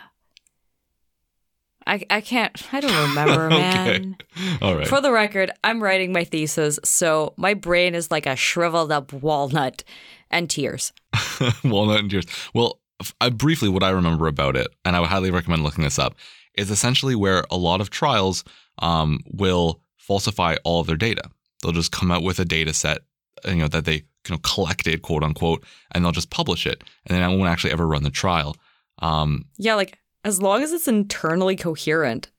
I 1.86 2.06
I 2.10 2.22
can't 2.22 2.74
I 2.74 2.80
don't 2.80 3.10
remember, 3.10 3.48
Okay. 3.54 3.58
man. 4.00 4.18
All 4.62 4.78
right. 4.78 4.88
For 4.88 5.02
the 5.02 5.12
record, 5.12 5.52
I'm 5.62 5.84
writing 5.84 6.14
my 6.14 6.24
thesis, 6.24 6.80
so 6.86 7.34
my 7.36 7.54
brain 7.54 7.96
is 7.96 8.12
like 8.12 8.26
a 8.26 8.38
shriveled 8.38 8.94
up 8.94 9.12
walnut 9.12 9.84
and 10.32 10.50
tears. 10.50 10.94
Walnut 11.66 12.00
and 12.00 12.10
tears. 12.10 12.26
Well, 12.54 12.80
I, 13.20 13.28
briefly, 13.30 13.68
what 13.68 13.84
I 13.84 13.90
remember 13.90 14.28
about 14.28 14.56
it, 14.56 14.68
and 14.86 14.96
I 14.96 15.02
would 15.02 15.10
highly 15.10 15.32
recommend 15.32 15.64
looking 15.64 15.84
this 15.84 16.00
up, 16.00 16.16
is 16.54 16.72
essentially 16.72 17.14
where 17.16 17.44
a 17.52 17.58
lot 17.58 17.82
of 17.82 17.90
trials 17.90 18.46
um, 18.80 19.20
will 19.34 19.82
falsify 19.98 20.56
all 20.64 20.80
of 20.80 20.88
their 20.88 20.96
data. 20.96 21.30
They'll 21.66 21.74
just 21.74 21.92
come 21.92 22.12
out 22.12 22.22
with 22.22 22.40
a 22.40 22.46
data 22.46 22.74
set, 22.74 23.00
you 23.44 23.56
know, 23.56 23.68
that 23.68 23.86
they 23.86 23.96
you 23.96 24.32
know 24.32 24.38
collected, 24.44 25.02
quote 25.02 25.24
unquote, 25.24 25.64
and 25.92 26.06
they'll 26.06 26.12
just 26.12 26.30
publish 26.30 26.68
it, 26.68 26.84
and 27.06 27.16
then 27.16 27.24
I 27.24 27.28
won't 27.28 27.50
actually 27.50 27.74
ever 27.74 27.88
run 27.88 28.04
the 28.04 28.12
trial. 28.12 28.56
Um, 29.00 29.46
yeah, 29.58 29.74
like 29.74 29.98
as 30.24 30.42
long 30.42 30.62
as 30.62 30.72
it's 30.72 30.88
internally 30.88 31.56
coherent. 31.56 32.30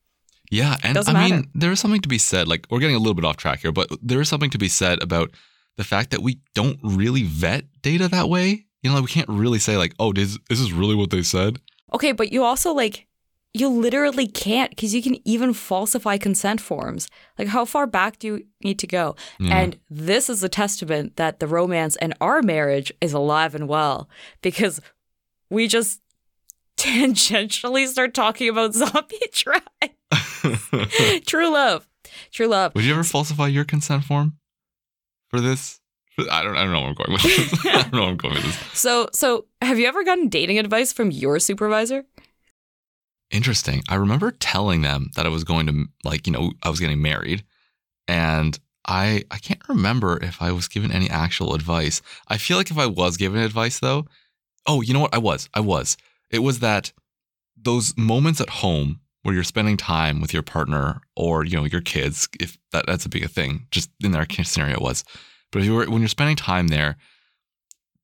Yeah, 0.49 0.76
and 0.85 0.97
I 0.97 1.28
mean, 1.28 1.50
there 1.54 1.73
is 1.73 1.80
something 1.80 2.02
to 2.02 2.09
be 2.09 2.18
said. 2.18 2.47
Like 2.47 2.66
we're 2.71 2.78
getting 2.78 2.95
a 2.95 3.00
little 3.00 3.14
bit 3.14 3.25
off 3.25 3.37
track 3.37 3.61
here, 3.62 3.73
but 3.73 3.88
there 4.00 4.21
is 4.21 4.28
something 4.28 4.50
to 4.50 4.59
be 4.59 4.68
said 4.68 5.02
about 5.02 5.33
the 5.76 5.85
fact 5.85 6.11
that 6.12 6.23
we 6.23 6.38
don't 6.54 6.78
really 6.83 7.25
vet 7.25 7.64
data 7.83 8.06
that 8.09 8.28
way. 8.28 8.64
You 8.83 8.90
know, 8.90 8.95
like 8.95 9.04
we 9.04 9.11
can't 9.11 9.28
really 9.28 9.59
say 9.59 9.76
like, 9.76 9.95
oh, 9.99 10.12
this, 10.12 10.38
this 10.49 10.61
is 10.61 10.73
really 10.73 10.95
what 10.95 11.11
they 11.11 11.23
said. 11.23 11.59
Okay, 11.92 12.12
but 12.12 12.33
you 12.33 12.45
also 12.45 12.73
like 12.73 13.09
you 13.55 13.69
literally 13.69 14.26
can't 14.26 14.71
because 14.71 14.95
you 14.95 15.03
can 15.03 15.17
even 15.26 15.55
falsify 15.55 16.19
consent 16.19 16.61
forms. 16.61 17.09
Like, 17.38 17.49
how 17.49 17.65
far 17.65 17.87
back 17.87 18.19
do 18.19 18.26
you 18.26 18.47
need 18.62 18.79
to 18.81 18.87
go? 18.87 19.17
And 19.41 19.79
this 19.88 20.29
is 20.29 20.43
a 20.43 20.49
testament 20.49 21.17
that 21.17 21.41
the 21.41 21.47
romance 21.47 21.97
in 21.97 22.12
our 22.21 22.43
marriage 22.43 22.93
is 23.00 23.12
alive 23.15 23.55
and 23.55 23.67
well 23.67 24.11
because 24.43 24.81
we 25.49 25.69
just 25.69 26.00
tangentially 26.76 27.87
start 27.87 28.12
talking 28.12 28.49
about 28.49 28.75
zombie 28.81 29.19
tribe. 29.33 29.62
True 31.26 31.50
love. 31.50 31.88
True 32.31 32.47
love. 32.49 32.75
Would 32.75 32.85
you 32.85 32.93
ever 32.93 33.05
falsify 33.05 33.49
your 33.49 33.65
consent 33.65 34.05
form 34.05 34.37
for 35.29 35.41
this? 35.41 35.81
I 36.31 36.43
don't. 36.43 36.57
I 36.57 36.65
don't 36.65 36.73
know 36.73 36.81
where 36.81 36.88
I'm 36.88 36.95
going 36.95 37.12
with 37.12 37.23
this. 37.23 37.67
I 37.67 37.83
don't 37.83 37.93
know 37.93 38.00
where 38.00 38.11
I'm 38.11 38.17
going 38.17 38.35
with 38.35 38.45
this. 38.45 38.57
So, 38.79 39.09
so 39.12 39.45
have 39.61 39.79
you 39.79 39.87
ever 39.87 40.03
gotten 40.03 40.29
dating 40.29 40.59
advice 40.59 40.91
from 40.93 41.11
your 41.11 41.38
supervisor? 41.38 42.05
Interesting. 43.30 43.83
I 43.88 43.97
remember 43.97 44.30
telling 44.30 44.83
them 44.83 45.11
that 45.16 45.26
I 45.26 45.30
was 45.30 45.45
going 45.45 45.66
to 45.66 45.85
like, 46.04 46.26
you 46.26 46.33
know, 46.33 46.52
I 46.62 46.71
was 46.71 46.78
getting 46.80 47.02
married, 47.02 47.45
and 48.06 48.59
I 48.87 49.25
I 49.30 49.38
can't 49.38 49.68
remember 49.68 50.23
if 50.23 50.40
I 50.40 50.52
was 50.52 50.68
given 50.68 50.92
any 50.92 51.11
actual 51.11 51.54
advice. 51.54 52.02
I 52.28 52.38
feel 52.38 52.56
like 52.56 52.71
if 52.71 52.78
I 52.78 52.87
was 52.87 53.16
given 53.16 53.40
advice 53.40 53.80
though, 53.80 54.06
oh, 54.66 54.80
you 54.80 54.95
know 54.95 55.00
what? 55.00 55.14
I 55.14 55.18
was. 55.18 55.49
I 55.54 55.61
was. 55.61 55.97
It 56.30 56.40
was 56.40 56.61
that 56.61 56.92
those 57.56 57.97
moments 57.97 58.40
at 58.40 58.50
home 58.50 59.00
where 59.23 59.35
you're 59.35 59.45
spending 59.45 59.76
time 59.76 60.21
with 60.21 60.33
your 60.33 60.42
partner 60.42 61.00
or 61.16 61.45
you 61.45 61.56
know 61.56 61.64
your 61.64 61.80
kids, 61.80 62.28
if 62.38 62.56
that 62.71 62.87
that's 62.87 63.06
a 63.06 63.09
big 63.09 63.28
thing. 63.30 63.66
Just 63.73 63.90
in 64.04 64.12
their 64.12 64.26
scenario 64.45 64.76
it 64.76 64.83
was, 64.83 65.02
but 65.50 65.61
if 65.62 65.66
you 65.66 65.75
were 65.75 65.87
when 65.87 66.00
you're 66.00 66.09
spending 66.09 66.37
time 66.37 66.68
there, 66.68 66.97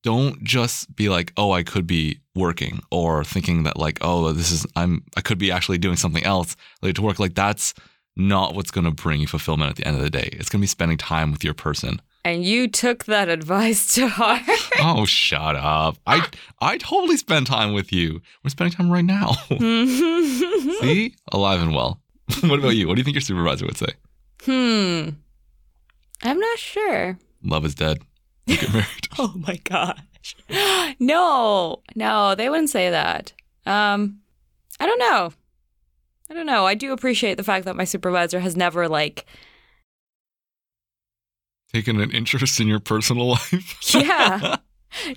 don't 0.03 0.43
just 0.43 0.93
be 0.95 1.09
like, 1.09 1.33
oh, 1.37 1.51
I 1.51 1.63
could 1.63 1.87
be 1.87 2.19
working 2.35 2.81
or 2.91 3.23
thinking 3.23 3.63
that 3.63 3.77
like, 3.77 3.97
oh, 4.01 4.31
this 4.33 4.51
is 4.51 4.65
I'm 4.75 5.03
I 5.17 5.21
could 5.21 5.37
be 5.37 5.51
actually 5.51 5.77
doing 5.77 5.95
something 5.95 6.23
else 6.23 6.55
like 6.81 6.95
to 6.95 7.01
work. 7.01 7.19
Like 7.19 7.35
that's 7.35 7.73
not 8.15 8.53
what's 8.53 8.69
going 8.69 8.85
to 8.85 8.91
bring 8.91 9.21
you 9.21 9.27
fulfillment 9.27 9.71
at 9.71 9.75
the 9.77 9.87
end 9.87 9.97
of 9.97 10.03
the 10.03 10.09
day. 10.09 10.29
It's 10.33 10.49
going 10.49 10.59
to 10.59 10.63
be 10.63 10.67
spending 10.67 10.97
time 10.97 11.31
with 11.31 11.43
your 11.43 11.53
person. 11.55 12.01
And 12.25 12.45
you 12.45 12.67
took 12.67 13.05
that 13.05 13.27
advice 13.27 13.95
to 13.95 14.07
heart. 14.07 14.43
oh, 14.79 15.05
shut 15.07 15.55
up. 15.55 15.97
I 16.05 16.27
I 16.61 16.77
totally 16.77 17.17
spend 17.17 17.47
time 17.47 17.73
with 17.73 17.91
you. 17.91 18.21
We're 18.43 18.49
spending 18.49 18.75
time 18.75 18.91
right 18.91 19.05
now. 19.05 19.31
See? 19.49 21.15
Alive 21.31 21.61
and 21.61 21.73
well. 21.73 21.99
what 22.41 22.59
about 22.59 22.75
you? 22.75 22.87
What 22.87 22.95
do 22.95 22.99
you 22.99 23.03
think 23.03 23.15
your 23.15 23.21
supervisor 23.21 23.65
would 23.65 23.77
say? 23.77 23.93
hmm. 24.43 25.09
I'm 26.25 26.39
not 26.39 26.57
sure. 26.57 27.17
Love 27.43 27.65
is 27.65 27.75
dead. 27.75 27.99
Get 28.47 28.73
married. 28.73 28.87
Oh 29.19 29.31
my 29.35 29.57
gosh. 29.63 30.35
No, 30.99 31.83
no, 31.95 32.33
they 32.33 32.49
wouldn't 32.49 32.71
say 32.71 32.89
that. 32.89 33.31
Um, 33.67 34.21
I 34.79 34.87
don't 34.87 34.97
know. 34.97 35.33
I 36.31 36.33
don't 36.33 36.47
know. 36.47 36.65
I 36.65 36.73
do 36.73 36.93
appreciate 36.93 37.35
the 37.35 37.43
fact 37.43 37.65
that 37.65 37.75
my 37.75 37.83
supervisor 37.83 38.39
has 38.39 38.57
never 38.57 38.87
like, 38.87 39.27
taken 41.71 41.99
an 41.99 42.09
interest 42.11 42.59
in 42.59 42.67
your 42.67 42.79
personal 42.79 43.29
life. 43.29 43.85
yeah. 43.93 44.57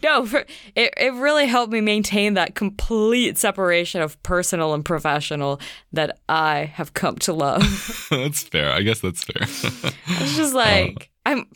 No, 0.02 0.26
for, 0.26 0.44
it 0.74 0.94
it 0.96 1.12
really 1.14 1.46
helped 1.46 1.72
me 1.72 1.80
maintain 1.80 2.34
that 2.34 2.54
complete 2.54 3.36
separation 3.38 4.00
of 4.00 4.22
personal 4.22 4.72
and 4.74 4.84
professional 4.84 5.60
that 5.92 6.18
I 6.28 6.64
have 6.74 6.94
come 6.94 7.16
to 7.18 7.32
love. 7.32 8.06
that's 8.10 8.42
fair. 8.42 8.72
I 8.72 8.82
guess 8.82 9.00
that's 9.00 9.24
fair. 9.24 9.42
It's 9.42 10.36
just 10.36 10.54
like 10.54 11.10
I'm 11.26 11.46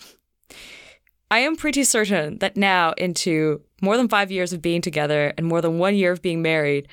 I 1.31 1.41
am 1.41 1.57
pretty 1.57 1.85
certain 1.85 2.39
that 2.39 2.57
now 2.57 2.93
into 2.93 3.63
more 3.81 3.97
than 3.97 4.09
5 4.09 4.31
years 4.31 4.53
of 4.53 4.61
being 4.61 4.81
together 4.81 5.33
and 5.37 5.47
more 5.47 5.61
than 5.61 5.79
1 5.79 5.95
year 5.95 6.13
of 6.13 6.23
being 6.23 6.43
married, 6.43 6.89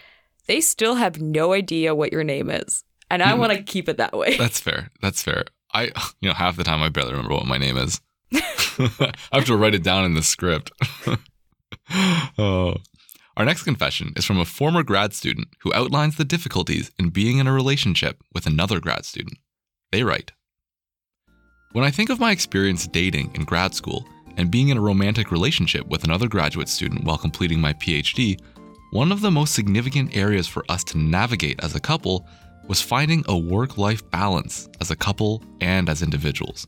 they 0.48 0.62
still 0.62 0.96
have 0.96 1.20
no 1.20 1.54
idea 1.54 1.96
what 1.96 2.12
your 2.12 2.24
name 2.24 2.50
is. 2.50 2.84
And 3.10 3.24
I 3.24 3.34
hmm. 3.34 3.40
want 3.40 3.54
to 3.54 3.64
keep 3.64 3.90
it 3.90 3.98
that 3.98 4.14
way. 4.14 4.38
That's 4.38 4.60
fair. 4.60 4.90
That's 5.02 5.22
fair. 5.22 5.46
I, 5.74 5.84
you 6.22 6.30
know, 6.30 6.34
half 6.34 6.58
the 6.58 6.64
time 6.64 6.82
I 6.82 6.90
barely 6.90 7.12
remember 7.12 7.36
what 7.36 7.46
my 7.46 7.58
name 7.58 7.78
is. 7.78 8.02
I 8.34 9.14
have 9.32 9.46
to 9.46 9.58
write 9.58 9.76
it 9.76 9.84
down 9.84 10.06
in 10.06 10.14
the 10.14 10.24
script. 10.24 10.72
oh. 12.38 12.76
Our 13.36 13.46
next 13.46 13.64
confession 13.64 14.14
is 14.16 14.26
from 14.26 14.40
a 14.40 14.46
former 14.46 14.82
grad 14.82 15.14
student 15.14 15.50
who 15.62 15.74
outlines 15.74 16.18
the 16.18 16.26
difficulties 16.26 16.90
in 16.98 17.10
being 17.10 17.38
in 17.38 17.46
a 17.46 17.54
relationship 17.54 18.24
with 18.34 18.48
another 18.48 18.80
grad 18.80 19.06
student. 19.06 19.38
They 19.92 20.04
write 20.04 20.32
When 21.74 21.86
I 21.86 21.92
think 21.92 22.10
of 22.10 22.20
my 22.20 22.32
experience 22.32 22.88
dating 22.88 23.36
in 23.36 23.44
grad 23.44 23.76
school 23.76 24.08
and 24.38 24.52
being 24.52 24.70
in 24.70 24.78
a 24.78 24.82
romantic 24.82 25.32
relationship 25.32 25.86
with 25.88 26.04
another 26.04 26.28
graduate 26.28 26.70
student 26.70 27.04
while 27.04 27.18
completing 27.18 27.60
my 27.60 27.74
PhD, 27.74 28.40
one 28.92 29.12
of 29.12 29.22
the 29.22 29.32
most 29.32 29.54
significant 29.54 30.16
areas 30.16 30.48
for 30.48 30.64
us 30.70 30.84
to 30.86 30.98
navigate 30.98 31.60
as 31.64 31.76
a 31.76 31.80
couple 31.80 32.26
was 32.68 32.82
finding 32.82 33.24
a 33.28 33.38
work 33.38 33.78
life 33.78 34.10
balance 34.12 34.70
as 34.80 34.92
a 34.92 34.96
couple 34.96 35.44
and 35.60 35.90
as 35.90 36.02
individuals. 36.02 36.68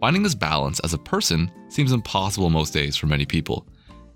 Finding 0.00 0.22
this 0.22 0.34
balance 0.34 0.80
as 0.80 0.94
a 0.94 0.98
person 0.98 1.50
seems 1.68 1.92
impossible 1.92 2.50
most 2.50 2.72
days 2.72 2.96
for 2.96 3.06
many 3.06 3.24
people. 3.24 3.66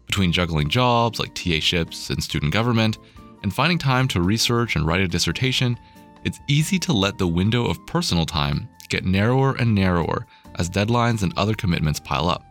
Between 0.06 0.32
juggling 0.32 0.68
jobs 0.68 1.20
like 1.20 1.34
TA 1.34 1.60
ships 1.60 2.10
and 2.10 2.22
student 2.22 2.52
government, 2.52 2.98
and 3.42 3.54
finding 3.54 3.78
time 3.78 4.08
to 4.08 4.20
research 4.20 4.74
and 4.74 4.86
write 4.86 5.00
a 5.00 5.08
dissertation, 5.08 5.78
it's 6.24 6.40
easy 6.48 6.78
to 6.80 6.92
let 6.92 7.18
the 7.18 7.28
window 7.28 7.66
of 7.66 7.86
personal 7.86 8.26
time 8.26 8.68
get 8.88 9.04
narrower 9.04 9.54
and 9.54 9.74
narrower 9.74 10.26
as 10.56 10.70
deadlines 10.70 11.22
and 11.22 11.32
other 11.36 11.54
commitments 11.54 12.00
pile 12.00 12.28
up. 12.28 12.44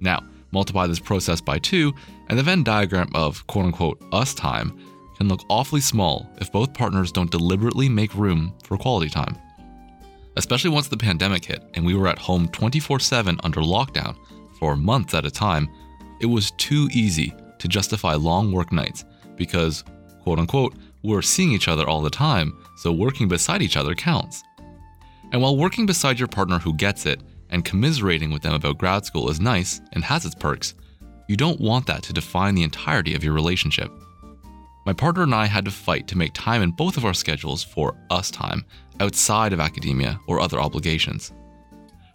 Now, 0.00 0.22
multiply 0.52 0.86
this 0.86 1.00
process 1.00 1.40
by 1.40 1.58
two, 1.58 1.92
and 2.28 2.38
the 2.38 2.42
Venn 2.42 2.62
diagram 2.62 3.10
of 3.14 3.46
quote 3.46 3.66
unquote 3.66 4.02
us 4.12 4.34
time 4.34 4.78
can 5.16 5.28
look 5.28 5.42
awfully 5.48 5.80
small 5.80 6.28
if 6.38 6.52
both 6.52 6.74
partners 6.74 7.12
don't 7.12 7.30
deliberately 7.30 7.88
make 7.88 8.14
room 8.14 8.54
for 8.62 8.76
quality 8.76 9.08
time. 9.08 9.36
Especially 10.36 10.70
once 10.70 10.88
the 10.88 10.96
pandemic 10.96 11.44
hit 11.44 11.62
and 11.74 11.84
we 11.84 11.94
were 11.94 12.08
at 12.08 12.18
home 12.18 12.48
24 12.48 13.00
7 13.00 13.38
under 13.42 13.60
lockdown 13.60 14.16
for 14.58 14.76
months 14.76 15.14
at 15.14 15.24
a 15.24 15.30
time, 15.30 15.68
it 16.20 16.26
was 16.26 16.50
too 16.52 16.88
easy 16.92 17.34
to 17.58 17.68
justify 17.68 18.14
long 18.14 18.52
work 18.52 18.72
nights 18.72 19.04
because, 19.36 19.84
quote 20.22 20.38
unquote, 20.38 20.74
we're 21.02 21.22
seeing 21.22 21.52
each 21.52 21.68
other 21.68 21.88
all 21.88 22.02
the 22.02 22.10
time, 22.10 22.56
so 22.76 22.92
working 22.92 23.28
beside 23.28 23.62
each 23.62 23.76
other 23.76 23.94
counts. 23.94 24.42
And 25.32 25.42
while 25.42 25.56
working 25.56 25.86
beside 25.86 26.18
your 26.18 26.28
partner 26.28 26.58
who 26.58 26.74
gets 26.74 27.06
it 27.06 27.20
and 27.50 27.64
commiserating 27.64 28.30
with 28.30 28.42
them 28.42 28.54
about 28.54 28.78
grad 28.78 29.04
school 29.04 29.30
is 29.30 29.40
nice 29.40 29.80
and 29.92 30.04
has 30.04 30.24
its 30.24 30.34
perks, 30.34 30.74
you 31.28 31.36
don't 31.36 31.60
want 31.60 31.86
that 31.86 32.02
to 32.04 32.12
define 32.12 32.54
the 32.54 32.62
entirety 32.62 33.14
of 33.14 33.24
your 33.24 33.34
relationship. 33.34 33.90
My 34.86 34.92
partner 34.92 35.24
and 35.24 35.34
I 35.34 35.46
had 35.46 35.64
to 35.64 35.70
fight 35.72 36.06
to 36.08 36.18
make 36.18 36.32
time 36.32 36.62
in 36.62 36.70
both 36.70 36.96
of 36.96 37.04
our 37.04 37.14
schedules 37.14 37.64
for 37.64 37.96
us 38.10 38.30
time 38.30 38.64
outside 39.00 39.52
of 39.52 39.60
academia 39.60 40.20
or 40.28 40.40
other 40.40 40.60
obligations. 40.60 41.32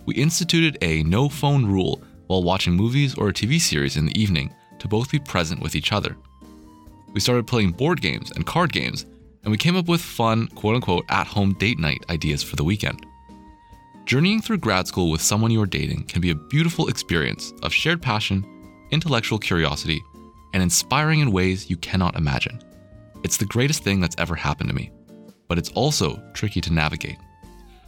We 0.05 0.15
instituted 0.15 0.77
a 0.81 1.03
no 1.03 1.27
phone 1.27 1.65
rule 1.65 2.01
while 2.27 2.43
watching 2.43 2.73
movies 2.73 3.15
or 3.15 3.27
a 3.27 3.33
TV 3.33 3.59
series 3.59 3.97
in 3.97 4.05
the 4.05 4.19
evening 4.19 4.55
to 4.79 4.87
both 4.87 5.11
be 5.11 5.19
present 5.19 5.61
with 5.61 5.75
each 5.75 5.91
other. 5.91 6.15
We 7.13 7.19
started 7.19 7.45
playing 7.45 7.71
board 7.71 8.01
games 8.01 8.31
and 8.31 8.45
card 8.45 8.71
games, 8.71 9.05
and 9.43 9.51
we 9.51 9.57
came 9.57 9.75
up 9.75 9.87
with 9.87 10.01
fun, 10.01 10.47
quote 10.49 10.75
unquote, 10.75 11.05
at 11.09 11.27
home 11.27 11.53
date 11.53 11.79
night 11.79 12.05
ideas 12.09 12.43
for 12.43 12.55
the 12.55 12.63
weekend. 12.63 13.05
Journeying 14.05 14.41
through 14.41 14.57
grad 14.57 14.87
school 14.87 15.09
with 15.09 15.21
someone 15.21 15.51
you 15.51 15.61
are 15.61 15.67
dating 15.67 16.03
can 16.03 16.21
be 16.21 16.31
a 16.31 16.35
beautiful 16.35 16.87
experience 16.87 17.53
of 17.63 17.73
shared 17.73 18.01
passion, 18.01 18.45
intellectual 18.91 19.39
curiosity, 19.39 20.01
and 20.53 20.61
inspiring 20.61 21.19
in 21.19 21.31
ways 21.31 21.69
you 21.69 21.77
cannot 21.77 22.15
imagine. 22.15 22.59
It's 23.23 23.37
the 23.37 23.45
greatest 23.45 23.83
thing 23.83 23.99
that's 23.99 24.15
ever 24.17 24.35
happened 24.35 24.69
to 24.69 24.75
me, 24.75 24.91
but 25.47 25.57
it's 25.57 25.69
also 25.69 26.21
tricky 26.33 26.61
to 26.61 26.73
navigate. 26.73 27.17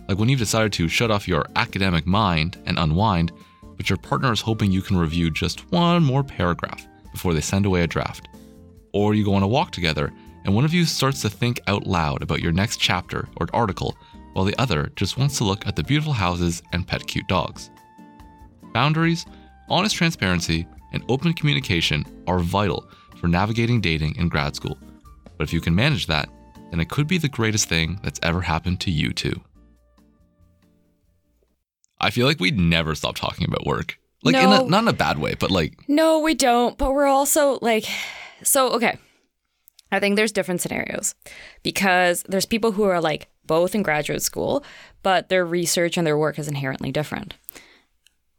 Like 0.08 0.18
when 0.18 0.30
you've 0.30 0.40
decided 0.40 0.74
to 0.74 0.88
shut 0.88 1.12
off 1.12 1.28
your 1.28 1.46
academic 1.56 2.06
mind 2.06 2.62
and 2.66 2.78
unwind, 2.78 3.32
but 3.76 3.90
your 3.90 3.98
partner 3.98 4.32
is 4.32 4.42
hoping 4.42 4.72
you 4.72 4.82
can 4.82 4.98
review 4.98 5.32
just 5.32 5.72
one 5.72 6.04
more 6.04 6.24
paragraph 6.24 6.88
before 7.12 7.34
they 7.34 7.42
send 7.42 7.66
away 7.66 7.82
a 7.82 7.88
draft. 7.88 8.28
Or 8.94 9.14
you 9.14 9.26
go 9.26 9.34
on 9.34 9.44
a 9.44 9.48
walk 9.48 9.72
together 9.72 10.14
and 10.46 10.54
one 10.54 10.66
of 10.66 10.74
you 10.74 10.86
starts 10.86 11.22
to 11.22 11.30
think 11.30 11.60
out 11.68 11.88
loud 11.88 12.22
about 12.22 12.42
your 12.42 12.52
next 12.52 12.78
chapter 12.78 13.28
or 13.38 13.48
article 13.54 13.96
while 14.34 14.46
the 14.46 14.60
other 14.60 14.92
just 14.96 15.18
wants 15.18 15.38
to 15.38 15.44
look 15.44 15.66
at 15.68 15.76
the 15.76 15.84
beautiful 15.84 16.14
houses 16.14 16.62
and 16.74 16.88
pet 16.88 17.06
cute 17.08 17.28
dogs. 17.28 17.70
Boundaries, 18.74 19.26
honest 19.70 19.96
transparency, 19.96 20.66
and 20.92 21.04
open 21.10 21.34
communication 21.34 22.04
are 22.28 22.40
vital 22.40 22.90
for 23.18 23.28
navigating 23.28 23.80
dating 23.80 24.16
in 24.16 24.28
grad 24.28 24.56
school. 24.56 24.78
But 25.38 25.44
if 25.44 25.54
you 25.54 25.62
can 25.62 25.76
manage 25.76 26.08
that, 26.08 26.30
then 26.72 26.80
it 26.80 26.90
could 26.90 27.08
be 27.08 27.18
the 27.18 27.30
greatest 27.30 27.70
thing 27.70 28.00
that's 28.04 28.20
ever 28.24 28.42
happened 28.42 28.82
to 28.82 28.92
you 28.92 29.14
too. 29.14 29.40
I 32.00 32.10
feel 32.10 32.28
like 32.28 32.40
we'd 32.40 32.60
never 32.60 32.96
stop 32.96 33.16
talking 33.16 33.48
about 33.48 33.66
work. 33.66 33.98
Like 34.24 34.36
in 34.36 34.50
a, 34.50 34.64
not 34.64 34.84
in 34.84 34.88
a 34.88 34.94
bad 34.94 35.20
way, 35.20 35.36
but 35.40 35.52
like 35.52 35.76
No, 35.88 36.20
we 36.20 36.34
don't. 36.34 36.78
But 36.78 36.94
we're 36.94 37.06
also 37.08 37.60
like, 37.62 37.86
so, 38.42 38.72
okay. 38.72 38.98
I 39.94 40.00
think 40.00 40.16
there's 40.16 40.32
different 40.32 40.60
scenarios 40.60 41.14
because 41.62 42.24
there's 42.28 42.48
people 42.48 42.72
who 42.72 42.84
are 42.84 43.00
like 43.00 43.28
both 43.46 43.76
in 43.76 43.84
graduate 43.84 44.24
school, 44.24 44.64
but 45.04 45.30
their 45.30 45.46
research 45.46 45.98
and 45.98 46.08
their 46.08 46.18
work 46.18 46.40
is 46.40 46.48
inherently 46.48 46.92
different. 46.92 47.36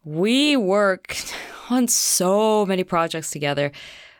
We 0.02 0.56
work 0.56 1.16
on 1.70 1.86
so 1.86 2.66
many 2.66 2.82
projects 2.82 3.30
together. 3.30 3.70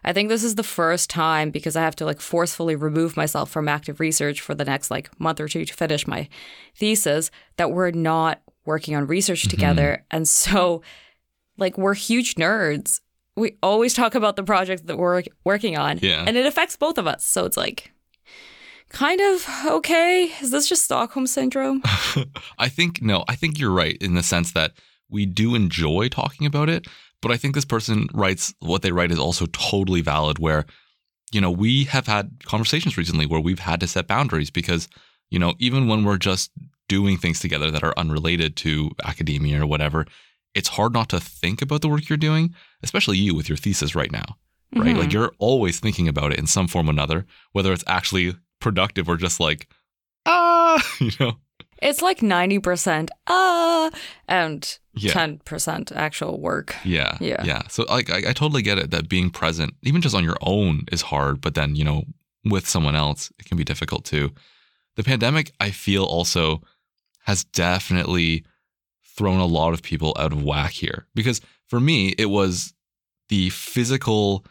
I 0.05 0.13
think 0.13 0.29
this 0.29 0.45
is 0.45 0.55
the 0.55 0.63
first 0.63 1.11
time 1.11 1.51
because 1.51 1.75
I 1.75 1.83
have 1.83 1.97
to 1.97 2.05
like 2.05 2.21
forcefully 2.21 2.77
remove 2.77 3.17
myself 3.17 3.51
from 3.51 3.69
active 3.69 3.99
research 3.99 4.41
for 4.41 4.55
the 4.55 4.65
next 4.65 4.93
like 4.93 5.11
month 5.19 5.41
or 5.41 5.49
two 5.49 5.65
to 5.65 5.75
finish 5.75 6.07
my 6.07 6.29
thesis 6.77 7.33
that 7.57 7.73
we're 7.73 7.91
not 7.91 8.43
working 8.65 8.95
on 8.95 9.09
research 9.09 9.43
mm-hmm. 9.43 9.51
together. 9.51 10.05
And 10.13 10.29
so 10.29 10.83
like 11.57 11.77
we're 11.77 11.95
huge 11.95 12.37
nerds. 12.37 13.01
We 13.37 13.57
always 13.63 13.95
talk 13.95 14.15
about 14.15 14.37
the 14.37 14.45
project 14.45 14.87
that 14.87 14.97
we're 14.97 15.23
working 15.45 15.77
on, 15.77 15.99
Yeah. 16.03 16.25
and 16.27 16.37
it 16.37 16.47
affects 16.47 16.77
both 16.77 16.99
of 16.99 17.07
us. 17.07 17.25
So 17.25 17.45
it's 17.45 17.57
like, 17.57 17.93
kind 18.91 19.21
of 19.21 19.47
okay. 19.67 20.31
Is 20.41 20.51
this 20.51 20.69
just 20.69 20.85
Stockholm 20.85 21.27
syndrome? 21.27 21.83
I 22.59 22.69
think 22.69 23.03
no, 23.03 23.25
I 23.29 23.35
think 23.35 23.59
you're 23.59 23.73
right 23.73 23.97
in 24.01 24.15
the 24.15 24.23
sense 24.23 24.53
that 24.53 24.73
we 25.09 25.27
do 25.27 25.55
enjoy 25.55 26.09
talking 26.09 26.47
about 26.47 26.69
it, 26.69 26.87
but 27.21 27.33
I 27.33 27.37
think 27.37 27.55
this 27.55 27.65
person 27.65 28.09
writes 28.15 28.55
what 28.61 28.83
they 28.83 28.93
write 28.93 29.11
is 29.11 29.19
also 29.19 29.47
totally 29.47 30.01
valid 30.01 30.39
where 30.39 30.65
you 31.33 31.41
know, 31.41 31.51
we 31.51 31.85
have 31.85 32.07
had 32.07 32.31
conversations 32.45 32.97
recently 32.97 33.27
where 33.27 33.41
we've 33.41 33.59
had 33.59 33.81
to 33.81 33.89
set 33.89 34.07
boundaries 34.07 34.51
because 34.51 34.89
you 35.31 35.39
know, 35.41 35.55
even 35.59 35.89
when 35.89 36.05
we're 36.05 36.19
just 36.19 36.53
doing 36.87 37.17
things 37.17 37.41
together 37.41 37.71
that 37.73 37.83
are 37.83 37.95
unrelated 37.97 38.55
to 38.57 38.91
academia 39.05 39.61
or 39.61 39.67
whatever, 39.67 40.07
it's 40.55 40.69
hard 40.69 40.93
not 40.93 41.09
to 41.11 41.21
think 41.21 41.61
about 41.63 41.81
the 41.83 41.89
work 41.89 42.09
you're 42.09 42.17
doing, 42.17 42.55
especially 42.83 43.17
you 43.19 43.35
with 43.35 43.49
your 43.49 43.57
thesis 43.59 43.95
right 43.95 44.13
now. 44.13 44.37
Right? 44.75 44.95
Mhm. 44.95 44.99
Like 44.99 45.13
you're 45.13 45.33
always 45.39 45.79
thinking 45.81 46.09
about 46.09 46.33
it 46.33 46.39
in 46.39 46.47
some 46.47 46.67
form 46.69 46.89
or 46.89 46.91
another, 46.91 47.27
whether 47.53 47.73
it's 47.73 47.85
actually 47.87 48.35
productive 48.61 49.09
or 49.09 49.17
just 49.17 49.39
like 49.41 49.69
ah, 50.27 50.83
you 51.01 51.11
know. 51.21 51.39
It's 51.83 52.01
like 52.03 52.21
90% 52.21 53.11
ah 53.27 53.91
and 54.27 54.79
Yeah. 54.95 55.13
10% 55.13 55.93
actual 55.95 56.41
work. 56.41 56.75
Yeah. 56.85 57.17
Yeah. 57.21 57.45
Yeah. 57.45 57.63
So 57.69 57.85
like 57.85 58.11
I, 58.11 58.31
I 58.31 58.33
totally 58.33 58.63
get 58.63 58.79
it 58.79 58.91
that 58.91 59.09
being 59.09 59.31
present, 59.31 59.75
even 59.83 60.01
just 60.01 60.15
on 60.15 60.25
your 60.25 60.37
own, 60.41 60.85
is 60.91 61.03
hard, 61.03 61.41
but 61.41 61.55
then, 61.55 61.77
you 61.77 61.85
know, 61.85 62.05
with 62.45 62.67
someone 62.69 62.95
else, 62.97 63.31
it 63.39 63.45
can 63.47 63.57
be 63.57 63.65
difficult 63.65 64.05
too. 64.05 64.31
The 64.97 65.03
pandemic, 65.05 65.53
I 65.61 65.71
feel 65.71 66.05
also 66.05 66.63
has 67.25 67.45
definitely 67.45 68.45
thrown 69.17 69.41
a 69.41 69.47
lot 69.47 69.73
of 69.75 69.83
people 69.83 70.15
out 70.19 70.33
of 70.33 70.43
whack 70.43 70.73
here. 70.73 71.07
Because 71.15 71.41
for 71.69 71.81
me, 71.81 72.15
it 72.19 72.27
was 72.27 72.73
the 73.29 73.51
physical 73.51 74.45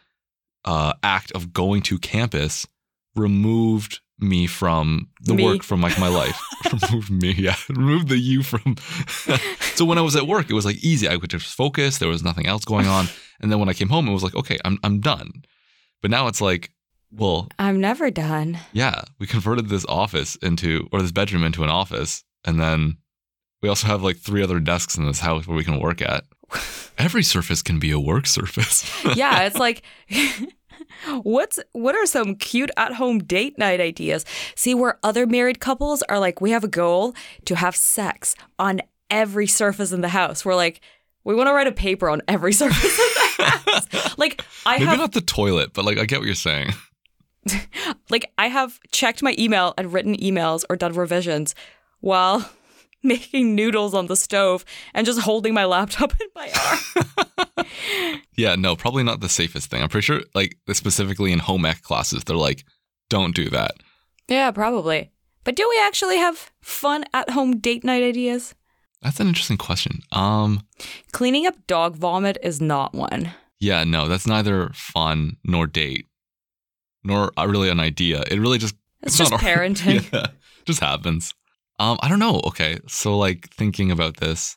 uh, 0.65 0.93
act 1.03 1.31
of 1.33 1.53
going 1.53 1.81
to 1.83 1.97
campus 1.99 2.67
removed 3.15 3.99
me 4.19 4.47
from 4.47 5.09
the 5.21 5.33
Me. 5.33 5.43
work 5.43 5.63
from 5.63 5.81
like 5.81 5.99
my 5.99 6.07
life. 6.07 6.39
removed 6.91 7.11
me, 7.11 7.33
yeah. 7.33 7.55
Removed 7.69 8.07
the 8.07 8.17
you 8.17 8.41
from. 8.43 8.75
so 9.75 9.85
when 9.85 9.97
I 9.97 10.01
was 10.01 10.15
at 10.15 10.27
work, 10.27 10.49
it 10.49 10.53
was 10.53 10.65
like 10.65 10.77
easy. 10.83 11.07
I 11.07 11.17
could 11.17 11.29
just 11.29 11.53
focus. 11.55 11.97
There 11.97 12.09
was 12.09 12.23
nothing 12.23 12.47
else 12.47 12.63
going 12.63 12.87
on. 12.87 13.07
And 13.41 13.51
then 13.51 13.59
when 13.59 13.69
I 13.69 13.73
came 13.73 13.89
home, 13.89 14.07
it 14.07 14.13
was 14.13 14.23
like, 14.23 14.35
okay, 14.35 14.57
I'm 14.63 14.79
I'm 14.83 15.01
done. 15.01 15.43
But 16.01 16.11
now 16.11 16.27
it's 16.27 16.41
like, 16.41 16.71
well, 17.11 17.49
I'm 17.59 17.79
never 17.79 18.09
done. 18.09 18.59
yeah, 18.71 19.01
we 19.19 19.27
converted 19.27 19.69
this 19.69 19.85
office 19.85 20.35
into 20.37 20.87
or 20.91 21.01
this 21.01 21.11
bedroom 21.11 21.43
into 21.43 21.63
an 21.63 21.69
office, 21.69 22.23
and 22.45 22.59
then 22.59 22.97
we 23.63 23.69
also 23.69 23.87
have 23.87 24.03
like 24.03 24.17
three 24.17 24.43
other 24.43 24.59
desks 24.59 24.97
in 24.97 25.07
this 25.07 25.21
house 25.21 25.47
where 25.47 25.55
we 25.57 25.63
can 25.63 25.79
work 25.79 26.01
at. 26.01 26.25
Every 26.97 27.23
surface 27.23 27.63
can 27.63 27.79
be 27.79 27.91
a 27.91 27.99
work 27.99 28.27
surface. 28.27 28.85
yeah, 29.15 29.43
it's 29.43 29.57
like 29.57 29.81
what's 31.23 31.59
what 31.71 31.95
are 31.95 32.05
some 32.05 32.35
cute 32.35 32.69
at-home 32.77 33.19
date 33.19 33.57
night 33.57 33.79
ideas? 33.79 34.25
See 34.55 34.75
where 34.75 34.99
other 35.01 35.25
married 35.25 35.61
couples 35.61 36.03
are 36.03 36.19
like 36.19 36.41
we 36.41 36.51
have 36.51 36.63
a 36.65 36.67
goal 36.67 37.15
to 37.45 37.55
have 37.55 37.75
sex 37.75 38.35
on 38.59 38.81
every 39.09 39.47
surface 39.47 39.93
in 39.93 40.01
the 40.01 40.09
house. 40.09 40.43
We're 40.43 40.55
like 40.55 40.81
we 41.23 41.33
want 41.33 41.47
to 41.47 41.53
write 41.53 41.67
a 41.67 41.71
paper 41.71 42.09
on 42.09 42.21
every 42.27 42.51
surface 42.51 42.83
in 42.83 43.05
the 43.15 43.43
house. 43.45 44.17
like 44.17 44.43
I 44.65 44.73
Maybe 44.77 44.85
have 44.87 44.99
not 44.99 45.13
the 45.13 45.21
toilet, 45.21 45.71
but 45.73 45.85
like 45.85 45.97
I 45.97 46.05
get 46.05 46.19
what 46.19 46.25
you're 46.25 46.35
saying. 46.35 46.73
like 48.09 48.29
I 48.37 48.47
have 48.47 48.77
checked 48.91 49.23
my 49.23 49.33
email 49.39 49.73
and 49.77 49.93
written 49.93 50.17
emails 50.17 50.65
or 50.69 50.75
done 50.75 50.93
revisions 50.93 51.55
while 52.01 52.49
making 53.13 53.55
noodles 53.55 53.93
on 53.93 54.07
the 54.07 54.15
stove 54.15 54.63
and 54.93 55.05
just 55.05 55.19
holding 55.21 55.53
my 55.53 55.65
laptop 55.65 56.13
in 56.21 56.27
my 56.35 56.51
arm. 56.65 57.65
Yeah, 58.35 58.55
no, 58.55 58.75
probably 58.75 59.03
not 59.03 59.19
the 59.19 59.29
safest 59.29 59.69
thing. 59.69 59.83
I'm 59.83 59.89
pretty 59.89 60.05
sure, 60.05 60.21
like 60.33 60.57
specifically 60.71 61.31
in 61.31 61.39
home 61.39 61.65
ec 61.65 61.83
classes, 61.83 62.23
they're 62.23 62.35
like, 62.35 62.65
don't 63.09 63.35
do 63.35 63.49
that. 63.51 63.71
Yeah, 64.27 64.49
probably. 64.51 65.11
But 65.43 65.55
do 65.55 65.67
we 65.69 65.79
actually 65.79 66.17
have 66.17 66.51
fun 66.61 67.05
at 67.13 67.29
home 67.29 67.59
date 67.59 67.83
night 67.83 68.01
ideas? 68.03 68.55
That's 69.03 69.19
an 69.19 69.27
interesting 69.27 69.57
question. 69.57 70.01
Um, 70.11 70.61
Cleaning 71.11 71.45
up 71.45 71.55
dog 71.67 71.95
vomit 71.95 72.37
is 72.41 72.59
not 72.59 72.93
one. 72.95 73.31
yeah, 73.59 73.83
no, 73.83 74.07
that's 74.07 74.25
neither 74.25 74.69
fun 74.73 75.37
nor 75.43 75.67
date, 75.67 76.07
nor 77.03 77.31
uh, 77.37 77.45
really 77.45 77.69
an 77.69 77.79
idea. 77.79 78.23
It 78.31 78.39
really 78.39 78.57
just 78.57 78.75
It's 79.03 79.17
just 79.17 79.29
not 79.31 79.43
our- 79.43 79.49
parenting. 79.49 80.11
yeah, 80.11 80.27
just 80.65 80.79
happens. 80.79 81.33
Um, 81.83 81.97
I 82.01 82.07
don't 82.07 82.19
know. 82.19 82.39
Okay, 82.45 82.79
so 82.87 83.17
like 83.17 83.49
thinking 83.53 83.91
about 83.91 84.17
this, 84.17 84.55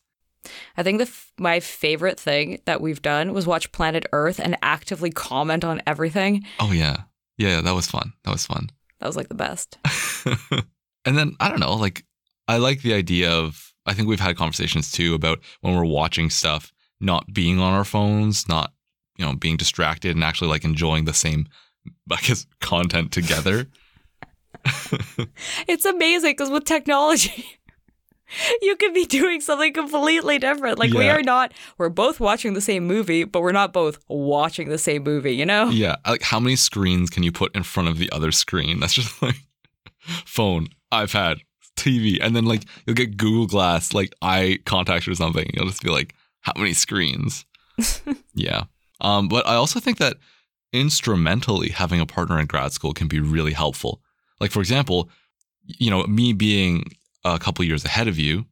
I 0.76 0.84
think 0.84 0.98
the 0.98 1.06
f- 1.06 1.32
my 1.38 1.58
favorite 1.58 2.20
thing 2.20 2.60
that 2.66 2.80
we've 2.80 3.02
done 3.02 3.32
was 3.32 3.48
watch 3.48 3.72
Planet 3.72 4.06
Earth 4.12 4.38
and 4.38 4.56
actively 4.62 5.10
comment 5.10 5.64
on 5.64 5.82
everything. 5.88 6.44
oh 6.60 6.70
yeah, 6.70 7.02
yeah, 7.36 7.56
yeah, 7.56 7.60
that 7.62 7.74
was 7.74 7.88
fun. 7.88 8.12
That 8.22 8.30
was 8.30 8.46
fun. 8.46 8.70
That 9.00 9.08
was 9.08 9.16
like 9.16 9.28
the 9.28 9.34
best. 9.34 9.76
and 11.04 11.18
then 11.18 11.34
I 11.40 11.48
don't 11.48 11.58
know, 11.58 11.74
like 11.74 12.04
I 12.46 12.58
like 12.58 12.82
the 12.82 12.94
idea 12.94 13.30
of 13.32 13.72
I 13.86 13.92
think 13.92 14.06
we've 14.06 14.20
had 14.20 14.36
conversations 14.36 14.92
too 14.92 15.14
about 15.14 15.40
when 15.62 15.74
we're 15.74 15.84
watching 15.84 16.30
stuff 16.30 16.72
not 17.00 17.32
being 17.32 17.58
on 17.58 17.74
our 17.74 17.84
phones, 17.84 18.48
not 18.48 18.72
you 19.18 19.24
know 19.24 19.34
being 19.34 19.56
distracted 19.56 20.14
and 20.14 20.22
actually 20.22 20.50
like 20.50 20.64
enjoying 20.64 21.06
the 21.06 21.12
same 21.12 21.48
I 22.12 22.20
guess 22.20 22.46
content 22.60 23.10
together. 23.10 23.66
It's 25.68 25.84
amazing 25.84 26.32
because 26.32 26.50
with 26.50 26.64
technology, 26.64 27.44
you 28.62 28.76
could 28.76 28.94
be 28.94 29.04
doing 29.06 29.40
something 29.40 29.72
completely 29.72 30.38
different. 30.38 30.78
Like 30.78 30.92
we 30.92 31.08
are 31.08 31.22
not, 31.22 31.52
we're 31.78 31.88
both 31.88 32.20
watching 32.20 32.54
the 32.54 32.60
same 32.60 32.86
movie, 32.86 33.24
but 33.24 33.42
we're 33.42 33.52
not 33.52 33.72
both 33.72 33.98
watching 34.08 34.68
the 34.68 34.78
same 34.78 35.02
movie, 35.02 35.34
you 35.34 35.46
know? 35.46 35.68
yeah, 35.68 35.96
like 36.06 36.22
how 36.22 36.40
many 36.40 36.56
screens 36.56 37.10
can 37.10 37.22
you 37.22 37.32
put 37.32 37.54
in 37.54 37.62
front 37.62 37.88
of 37.88 37.98
the 37.98 38.10
other 38.12 38.32
screen? 38.32 38.80
That's 38.80 38.94
just 38.94 39.20
like 39.22 39.36
phone, 40.00 40.68
iPad, 40.92 41.40
TV, 41.76 42.18
and 42.20 42.34
then 42.34 42.44
like 42.44 42.64
you'll 42.86 42.94
get 42.94 43.16
Google 43.16 43.46
Glass 43.46 43.92
like 43.92 44.14
eye 44.22 44.58
contact 44.64 45.06
or 45.08 45.14
something. 45.14 45.50
You'll 45.54 45.66
just 45.66 45.82
be 45.82 45.90
like, 45.90 46.14
how 46.40 46.52
many 46.56 46.72
screens? 46.72 47.44
yeah. 48.34 48.64
Um, 49.00 49.28
but 49.28 49.46
I 49.46 49.54
also 49.54 49.80
think 49.80 49.98
that 49.98 50.16
instrumentally 50.72 51.70
having 51.70 52.00
a 52.00 52.06
partner 52.06 52.38
in 52.38 52.46
grad 52.46 52.72
school 52.72 52.92
can 52.92 53.08
be 53.08 53.20
really 53.20 53.52
helpful. 53.52 54.00
Like 54.40 54.50
for 54.50 54.60
example, 54.60 55.08
you 55.64 55.90
know, 55.90 56.04
me 56.04 56.32
being 56.32 56.84
a 57.24 57.38
couple 57.38 57.64
years 57.64 57.84
ahead 57.84 58.08
of 58.08 58.18
you 58.18 58.46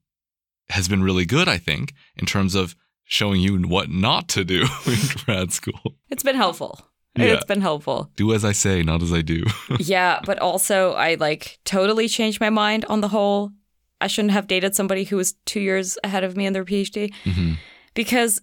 has 0.70 0.88
been 0.88 1.03
really 1.03 1.25
good, 1.27 1.49
I 1.49 1.59
think, 1.59 1.92
in 2.16 2.27
terms 2.27 2.55
of 2.55 2.75
showing 3.05 3.40
you 3.40 3.59
what 3.68 3.90
not 3.90 4.29
to 4.31 4.44
do 4.44 4.62
in 4.87 4.99
grad 5.25 5.53
school. 5.53 5.97
It's 6.11 6.23
been 6.23 6.37
helpful. 6.37 6.81
Yeah. 7.16 7.27
It's 7.27 7.44
been 7.44 7.61
helpful. 7.61 8.11
Do 8.16 8.33
as 8.35 8.44
I 8.44 8.51
say, 8.53 8.83
not 8.83 9.01
as 9.03 9.12
I 9.12 9.20
do. 9.20 9.44
yeah, 9.79 10.20
but 10.25 10.38
also 10.40 10.94
I 10.94 11.14
like 11.14 11.61
totally 11.64 12.09
changed 12.09 12.40
my 12.40 12.51
mind 12.51 12.85
on 12.87 13.03
the 13.03 13.09
whole. 13.09 13.53
I 14.01 14.09
shouldn't 14.09 14.33
have 14.33 14.49
dated 14.49 14.75
somebody 14.75 15.05
who 15.05 15.16
was 15.16 15.35
two 15.44 15.61
years 15.61 15.97
ahead 16.03 16.25
of 16.25 16.37
me 16.37 16.44
in 16.47 16.53
their 16.55 16.64
PhD 16.64 17.12
Mhm. 17.25 17.59
because 17.94 18.40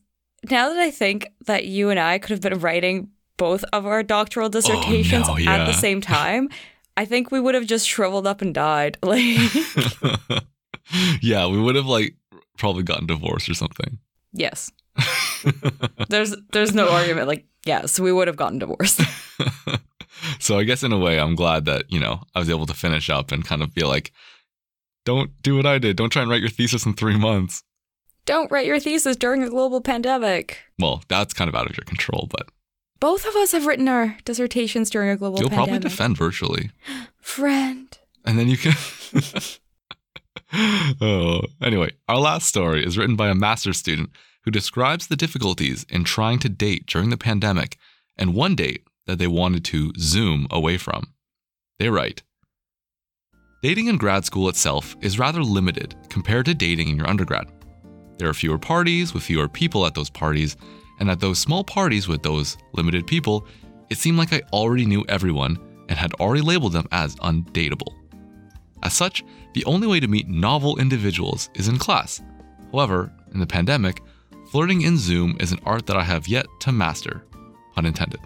now 0.49 0.69
that 0.69 0.77
I 0.79 0.89
think 0.89 1.27
that 1.47 1.65
you 1.65 1.89
and 1.89 1.99
I 1.99 2.17
could 2.17 2.29
have 2.31 2.41
been 2.41 2.59
writing 2.59 3.09
both 3.37 3.63
of 3.73 3.85
our 3.85 4.03
doctoral 4.03 4.47
dissertations 4.49 5.27
Oh, 5.27 5.35
no, 5.35 5.51
at 5.51 5.65
the 5.65 5.73
same 5.73 5.99
time, 6.19 6.47
I 6.97 7.05
think 7.05 7.31
we 7.31 7.39
would 7.39 7.55
have 7.55 7.65
just 7.65 7.87
shriveled 7.87 8.27
up 8.27 8.41
and 8.41 8.53
died. 8.53 8.97
Like, 9.03 9.23
yeah, 11.21 11.47
we 11.47 11.59
would 11.59 11.75
have 11.75 11.85
like 11.85 12.15
probably 12.57 12.83
gotten 12.83 13.07
divorced 13.07 13.49
or 13.49 13.53
something. 13.53 13.99
yes, 14.33 14.71
there's 16.09 16.35
there's 16.51 16.73
no 16.73 16.89
argument. 16.89 17.27
Like, 17.27 17.45
yes, 17.65 17.99
we 17.99 18.11
would 18.11 18.27
have 18.27 18.37
gotten 18.37 18.59
divorced. 18.59 19.01
so 20.39 20.57
I 20.59 20.63
guess 20.63 20.83
in 20.83 20.91
a 20.91 20.97
way, 20.99 21.19
I'm 21.19 21.35
glad 21.35 21.65
that 21.65 21.85
you 21.89 21.99
know 21.99 22.23
I 22.35 22.39
was 22.39 22.49
able 22.49 22.65
to 22.65 22.73
finish 22.73 23.09
up 23.09 23.31
and 23.31 23.45
kind 23.45 23.61
of 23.61 23.73
be 23.73 23.83
like, 23.83 24.11
don't 25.05 25.31
do 25.41 25.55
what 25.55 25.65
I 25.65 25.77
did. 25.77 25.95
Don't 25.97 26.09
try 26.11 26.21
and 26.21 26.29
write 26.31 26.41
your 26.41 26.49
thesis 26.49 26.85
in 26.85 26.93
three 26.93 27.17
months. 27.17 27.63
Don't 28.25 28.51
write 28.51 28.67
your 28.67 28.79
thesis 28.79 29.15
during 29.15 29.41
a 29.43 29.49
global 29.49 29.81
pandemic. 29.81 30.59
Well, 30.77 31.03
that's 31.07 31.33
kind 31.33 31.49
of 31.49 31.55
out 31.55 31.69
of 31.69 31.75
your 31.75 31.85
control, 31.85 32.27
but 32.29 32.49
Both 33.01 33.25
of 33.25 33.35
us 33.35 33.51
have 33.51 33.65
written 33.65 33.87
our 33.87 34.15
dissertations 34.25 34.91
during 34.91 35.09
a 35.09 35.17
global 35.17 35.33
war. 35.33 35.41
You'll 35.41 35.49
pandemic. 35.49 35.81
probably 35.81 35.89
defend 35.89 36.17
virtually. 36.17 36.69
Friend. 37.19 37.97
And 38.23 38.37
then 38.37 38.47
you 38.47 38.57
can. 38.57 38.73
oh, 41.01 41.41
anyway, 41.59 41.93
our 42.07 42.19
last 42.19 42.47
story 42.47 42.85
is 42.85 42.99
written 42.99 43.15
by 43.15 43.29
a 43.29 43.35
master's 43.35 43.77
student 43.77 44.11
who 44.43 44.51
describes 44.51 45.07
the 45.07 45.15
difficulties 45.15 45.83
in 45.89 46.03
trying 46.03 46.37
to 46.39 46.49
date 46.49 46.85
during 46.85 47.09
the 47.09 47.17
pandemic 47.17 47.77
and 48.17 48.35
one 48.35 48.55
date 48.55 48.83
that 49.07 49.17
they 49.17 49.27
wanted 49.27 49.65
to 49.65 49.91
zoom 49.97 50.45
away 50.51 50.77
from. 50.77 51.13
They 51.79 51.89
write 51.89 52.21
Dating 53.63 53.87
in 53.87 53.97
grad 53.97 54.25
school 54.25 54.47
itself 54.47 54.95
is 55.01 55.17
rather 55.17 55.43
limited 55.43 55.95
compared 56.09 56.45
to 56.45 56.53
dating 56.53 56.89
in 56.89 56.97
your 56.97 57.09
undergrad. 57.09 57.47
There 58.19 58.29
are 58.29 58.33
fewer 58.35 58.59
parties 58.59 59.11
with 59.11 59.23
fewer 59.23 59.47
people 59.47 59.87
at 59.87 59.95
those 59.95 60.11
parties, 60.11 60.55
and 61.01 61.09
at 61.09 61.19
those 61.19 61.39
small 61.39 61.63
parties 61.63 62.07
with 62.07 62.21
those 62.21 62.57
limited 62.73 63.07
people, 63.07 63.47
it 63.89 63.97
seemed 63.97 64.19
like 64.19 64.31
I 64.31 64.43
already 64.53 64.85
knew 64.85 65.03
everyone 65.09 65.57
and 65.89 65.97
had 65.97 66.13
already 66.13 66.43
labeled 66.43 66.73
them 66.73 66.87
as 66.91 67.15
undateable. 67.15 67.95
As 68.83 68.93
such, 68.93 69.23
the 69.55 69.65
only 69.65 69.87
way 69.87 69.99
to 69.99 70.07
meet 70.07 70.27
novel 70.29 70.79
individuals 70.79 71.49
is 71.55 71.67
in 71.67 71.79
class. 71.79 72.21
However, 72.71 73.11
in 73.33 73.39
the 73.39 73.47
pandemic, 73.47 74.01
flirting 74.51 74.83
in 74.83 74.95
Zoom 74.95 75.37
is 75.39 75.51
an 75.51 75.59
art 75.65 75.87
that 75.87 75.97
I 75.97 76.03
have 76.03 76.27
yet 76.27 76.45
to 76.61 76.71
master, 76.71 77.23
unintended. 77.75 78.21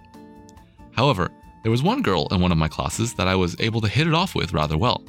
However, 0.91 1.29
there 1.63 1.71
was 1.71 1.81
one 1.81 2.01
girl 2.01 2.27
in 2.31 2.41
one 2.41 2.51
of 2.51 2.57
my 2.57 2.67
classes 2.67 3.13
that 3.13 3.27
I 3.27 3.35
was 3.35 3.55
able 3.61 3.79
to 3.81 3.88
hit 3.88 4.05
it 4.05 4.13
off 4.13 4.35
with 4.35 4.51
rather 4.51 4.77
well. 4.77 5.01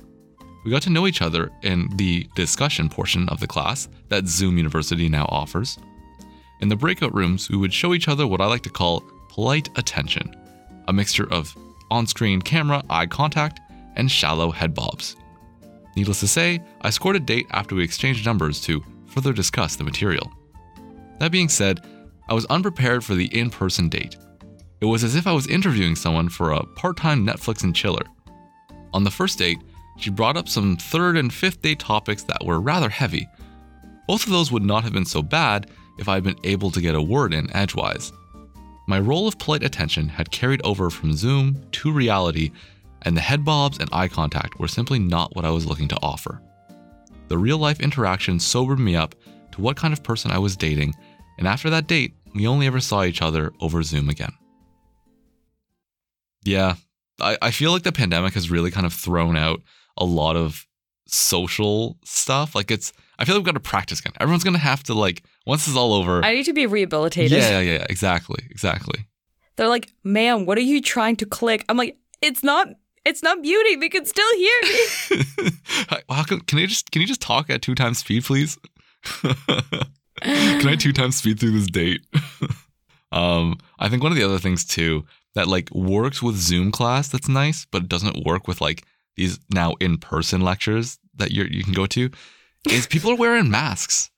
We 0.64 0.70
got 0.70 0.82
to 0.82 0.90
know 0.90 1.08
each 1.08 1.20
other 1.20 1.50
in 1.62 1.88
the 1.96 2.28
discussion 2.36 2.88
portion 2.88 3.28
of 3.28 3.40
the 3.40 3.48
class 3.48 3.88
that 4.08 4.28
Zoom 4.28 4.56
University 4.56 5.08
now 5.08 5.26
offers. 5.30 5.78
In 6.60 6.68
the 6.68 6.76
breakout 6.76 7.14
rooms, 7.14 7.50
we 7.50 7.56
would 7.56 7.72
show 7.72 7.92
each 7.92 8.08
other 8.08 8.26
what 8.26 8.40
I 8.40 8.46
like 8.46 8.62
to 8.62 8.70
call 8.70 9.02
polite 9.28 9.68
attention, 9.76 10.34
a 10.88 10.92
mixture 10.92 11.30
of 11.30 11.54
on 11.90 12.06
screen 12.06 12.40
camera 12.40 12.82
eye 12.88 13.06
contact 13.06 13.60
and 13.96 14.10
shallow 14.10 14.50
head 14.50 14.74
bobs. 14.74 15.16
Needless 15.96 16.20
to 16.20 16.28
say, 16.28 16.62
I 16.82 16.90
scored 16.90 17.16
a 17.16 17.20
date 17.20 17.46
after 17.50 17.74
we 17.74 17.84
exchanged 17.84 18.26
numbers 18.26 18.60
to 18.62 18.82
further 19.06 19.32
discuss 19.32 19.76
the 19.76 19.84
material. 19.84 20.30
That 21.18 21.32
being 21.32 21.48
said, 21.48 21.80
I 22.28 22.34
was 22.34 22.46
unprepared 22.46 23.04
for 23.04 23.14
the 23.14 23.26
in 23.38 23.50
person 23.50 23.88
date. 23.88 24.16
It 24.80 24.86
was 24.86 25.04
as 25.04 25.14
if 25.14 25.26
I 25.26 25.32
was 25.32 25.46
interviewing 25.46 25.96
someone 25.96 26.28
for 26.28 26.52
a 26.52 26.64
part 26.64 26.96
time 26.96 27.26
Netflix 27.26 27.64
and 27.64 27.74
chiller. 27.74 28.04
On 28.92 29.04
the 29.04 29.10
first 29.10 29.38
date, 29.38 29.58
she 29.98 30.10
brought 30.10 30.36
up 30.36 30.48
some 30.48 30.76
third 30.76 31.16
and 31.16 31.32
fifth 31.32 31.62
date 31.62 31.78
topics 31.78 32.22
that 32.24 32.44
were 32.44 32.60
rather 32.60 32.90
heavy. 32.90 33.26
Both 34.06 34.24
of 34.24 34.30
those 34.30 34.52
would 34.52 34.62
not 34.62 34.84
have 34.84 34.92
been 34.92 35.06
so 35.06 35.22
bad 35.22 35.70
if 35.98 36.08
I 36.08 36.14
had 36.14 36.24
been 36.24 36.38
able 36.44 36.70
to 36.70 36.80
get 36.80 36.94
a 36.94 37.02
word 37.02 37.32
in 37.32 37.54
edgewise. 37.54 38.12
My 38.88 39.00
role 39.00 39.26
of 39.26 39.38
polite 39.38 39.64
attention 39.64 40.08
had 40.08 40.30
carried 40.30 40.60
over 40.64 40.90
from 40.90 41.12
Zoom 41.12 41.60
to 41.72 41.92
reality, 41.92 42.52
and 43.02 43.16
the 43.16 43.20
head 43.20 43.44
bobs 43.44 43.78
and 43.78 43.88
eye 43.92 44.08
contact 44.08 44.58
were 44.58 44.68
simply 44.68 44.98
not 44.98 45.34
what 45.34 45.44
I 45.44 45.50
was 45.50 45.66
looking 45.66 45.88
to 45.88 45.98
offer. 46.02 46.40
The 47.28 47.38
real 47.38 47.58
life 47.58 47.80
interaction 47.80 48.38
sobered 48.38 48.78
me 48.78 48.94
up 48.94 49.14
to 49.52 49.60
what 49.60 49.76
kind 49.76 49.92
of 49.92 50.04
person 50.04 50.30
I 50.30 50.38
was 50.38 50.56
dating, 50.56 50.94
and 51.38 51.48
after 51.48 51.68
that 51.70 51.88
date, 51.88 52.14
we 52.34 52.46
only 52.46 52.66
ever 52.66 52.80
saw 52.80 53.02
each 53.02 53.22
other 53.22 53.52
over 53.60 53.82
Zoom 53.82 54.08
again. 54.08 54.32
Yeah, 56.44 56.76
I, 57.20 57.36
I 57.42 57.50
feel 57.50 57.72
like 57.72 57.82
the 57.82 57.92
pandemic 57.92 58.34
has 58.34 58.50
really 58.50 58.70
kind 58.70 58.86
of 58.86 58.92
thrown 58.92 59.36
out 59.36 59.62
a 59.96 60.04
lot 60.04 60.36
of 60.36 60.66
social 61.08 61.98
stuff. 62.04 62.54
Like 62.54 62.70
it's, 62.70 62.92
I 63.18 63.24
feel 63.24 63.34
like 63.34 63.40
we've 63.40 63.52
got 63.54 63.62
to 63.62 63.68
practice 63.68 64.00
again. 64.00 64.12
Everyone's 64.20 64.44
gonna 64.44 64.58
have 64.58 64.82
to 64.84 64.94
like 64.94 65.24
once 65.46 65.62
this 65.62 65.72
is 65.72 65.76
all 65.76 65.94
over. 65.94 66.24
I 66.24 66.34
need 66.34 66.44
to 66.44 66.52
be 66.52 66.66
rehabilitated. 66.66 67.30
yeah, 67.30 67.60
yeah, 67.60 67.78
yeah, 67.78 67.86
exactly, 67.88 68.44
exactly. 68.50 69.06
They're 69.56 69.68
like, 69.68 69.92
ma'am, 70.04 70.44
what 70.44 70.58
are 70.58 70.62
you 70.62 70.82
trying 70.82 71.16
to 71.16 71.26
click? 71.26 71.64
I'm 71.68 71.76
like, 71.76 71.96
it's 72.20 72.42
not 72.42 72.68
it's 73.06 73.22
not 73.22 73.38
muting. 73.38 73.80
They 73.80 73.88
can 73.88 74.04
still 74.04 74.36
hear 74.36 74.60
me. 74.62 75.50
How 76.10 76.24
can, 76.24 76.40
can 76.40 76.58
I 76.58 76.66
just 76.66 76.90
can 76.90 77.00
you 77.00 77.08
just 77.08 77.20
talk 77.20 77.48
at 77.48 77.62
two 77.62 77.74
times 77.74 77.98
speed, 77.98 78.24
please? 78.24 78.58
can 79.22 80.68
I 80.68 80.76
two 80.78 80.92
times 80.94 81.16
speed 81.16 81.38
through 81.38 81.52
this 81.52 81.68
date? 81.68 82.02
um, 83.12 83.58
I 83.78 83.88
think 83.88 84.02
one 84.02 84.12
of 84.12 84.18
the 84.18 84.24
other 84.24 84.38
things 84.38 84.64
too 84.64 85.04
that 85.34 85.46
like 85.46 85.70
works 85.72 86.22
with 86.22 86.36
Zoom 86.36 86.72
class 86.72 87.08
that's 87.08 87.28
nice, 87.28 87.64
but 87.70 87.84
it 87.84 87.88
doesn't 87.88 88.26
work 88.26 88.48
with 88.48 88.60
like 88.60 88.84
these 89.14 89.38
now 89.54 89.74
in 89.80 89.98
person 89.98 90.40
lectures 90.40 90.98
that 91.14 91.30
you 91.30 91.44
you 91.44 91.62
can 91.62 91.72
go 91.72 91.86
to, 91.86 92.10
is 92.68 92.86
people 92.86 93.12
are 93.12 93.16
wearing 93.16 93.50
masks. 93.50 94.10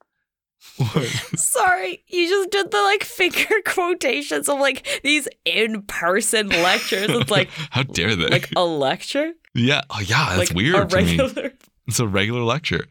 Sorry, 1.37 2.05
you 2.09 2.29
just 2.29 2.51
did 2.51 2.71
the 2.71 2.79
like 2.83 3.05
finger 3.05 3.55
quotations 3.65 4.49
of 4.49 4.59
like 4.61 5.01
these 5.03 5.29
in 5.45 5.83
person 5.83 6.49
lectures. 6.49 7.09
It's 7.11 7.31
like 7.31 7.49
how 7.71 7.83
dare 7.83 8.15
they? 8.17 8.29
like 8.29 8.51
a 8.57 8.65
lecture. 8.65 9.33
yeah, 9.55 9.83
oh, 9.91 10.01
yeah, 10.01 10.37
that's 10.37 10.51
like 10.51 10.57
weird 10.57 10.77
a 10.77 10.87
to 10.87 10.97
me. 10.97 11.17
regular. 11.19 11.53
It's 11.87 12.01
a 12.01 12.07
regular 12.07 12.43
lecture. 12.43 12.87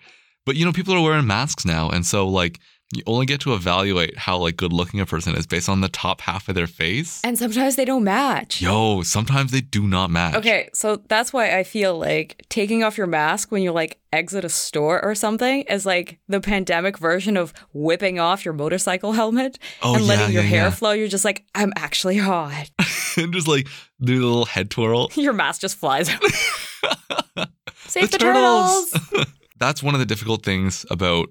But 0.46 0.56
you 0.56 0.66
know, 0.66 0.72
people 0.72 0.94
are 0.94 1.02
wearing 1.02 1.28
masks 1.28 1.66
now, 1.66 1.90
and 1.90 2.06
so 2.06 2.28
like 2.28 2.60
you 2.94 3.04
only 3.06 3.26
get 3.26 3.42
to 3.42 3.54
evaluate 3.54 4.18
how 4.18 4.38
like 4.38 4.56
good 4.56 4.72
looking 4.72 5.00
a 5.02 5.06
person 5.06 5.36
is 5.36 5.46
based 5.46 5.68
on 5.68 5.82
the 5.82 5.90
top 5.90 6.22
half 6.22 6.48
of 6.48 6.56
their 6.56 6.68
face. 6.68 7.20
And 7.24 7.38
sometimes 7.38 7.76
they 7.76 7.84
don't 7.84 8.04
match. 8.06 8.62
Yo, 8.62 9.02
sometimes 9.04 9.52
they 9.52 9.60
do 9.62 9.86
not 9.88 10.10
match. 10.10 10.36
Okay, 10.36 10.70
so 10.74 11.02
that's 11.10 11.34
why 11.34 11.58
I 11.58 11.64
feel 11.64 12.00
like 12.00 12.46
taking 12.50 12.84
off 12.84 12.98
your 12.98 13.08
mask 13.08 13.52
when 13.52 13.62
you 13.62 13.74
like 13.74 14.00
exit 14.14 14.46
a 14.46 14.50
store 14.50 15.04
or 15.04 15.16
something 15.16 15.64
is 15.64 15.86
like 15.86 16.20
the 16.30 16.40
pandemic 16.40 16.98
version 16.98 17.36
of 17.36 17.54
whipping 17.74 18.20
off 18.20 18.46
your 18.46 18.54
motorcycle 18.54 19.12
helmet 19.12 19.60
Oh, 19.84 19.96
and 19.96 20.04
yeah, 20.04 20.08
letting 20.08 20.34
your 20.34 20.44
yeah, 20.44 20.50
hair 20.50 20.64
yeah. 20.64 20.70
flow. 20.72 20.92
You're 20.92 21.10
just 21.10 21.26
like, 21.26 21.44
I'm 21.54 21.74
actually 21.76 22.16
hot. 22.18 22.70
and 23.18 23.34
just 23.34 23.50
like 23.50 23.68
do 24.00 24.18
the 24.20 24.26
little 24.26 24.46
head 24.46 24.70
twirl. 24.72 25.10
your 25.16 25.34
mask 25.34 25.60
just 25.60 25.76
flies 25.78 26.10
out. 26.10 26.22
Save 27.88 28.12
the, 28.12 28.18
The 28.18 28.18
turtles. 28.18 28.92
turtles. 28.92 29.28
That's 29.60 29.82
one 29.84 29.94
of 29.96 30.00
the 30.00 30.06
difficult 30.06 30.44
things 30.44 30.86
about 30.90 31.30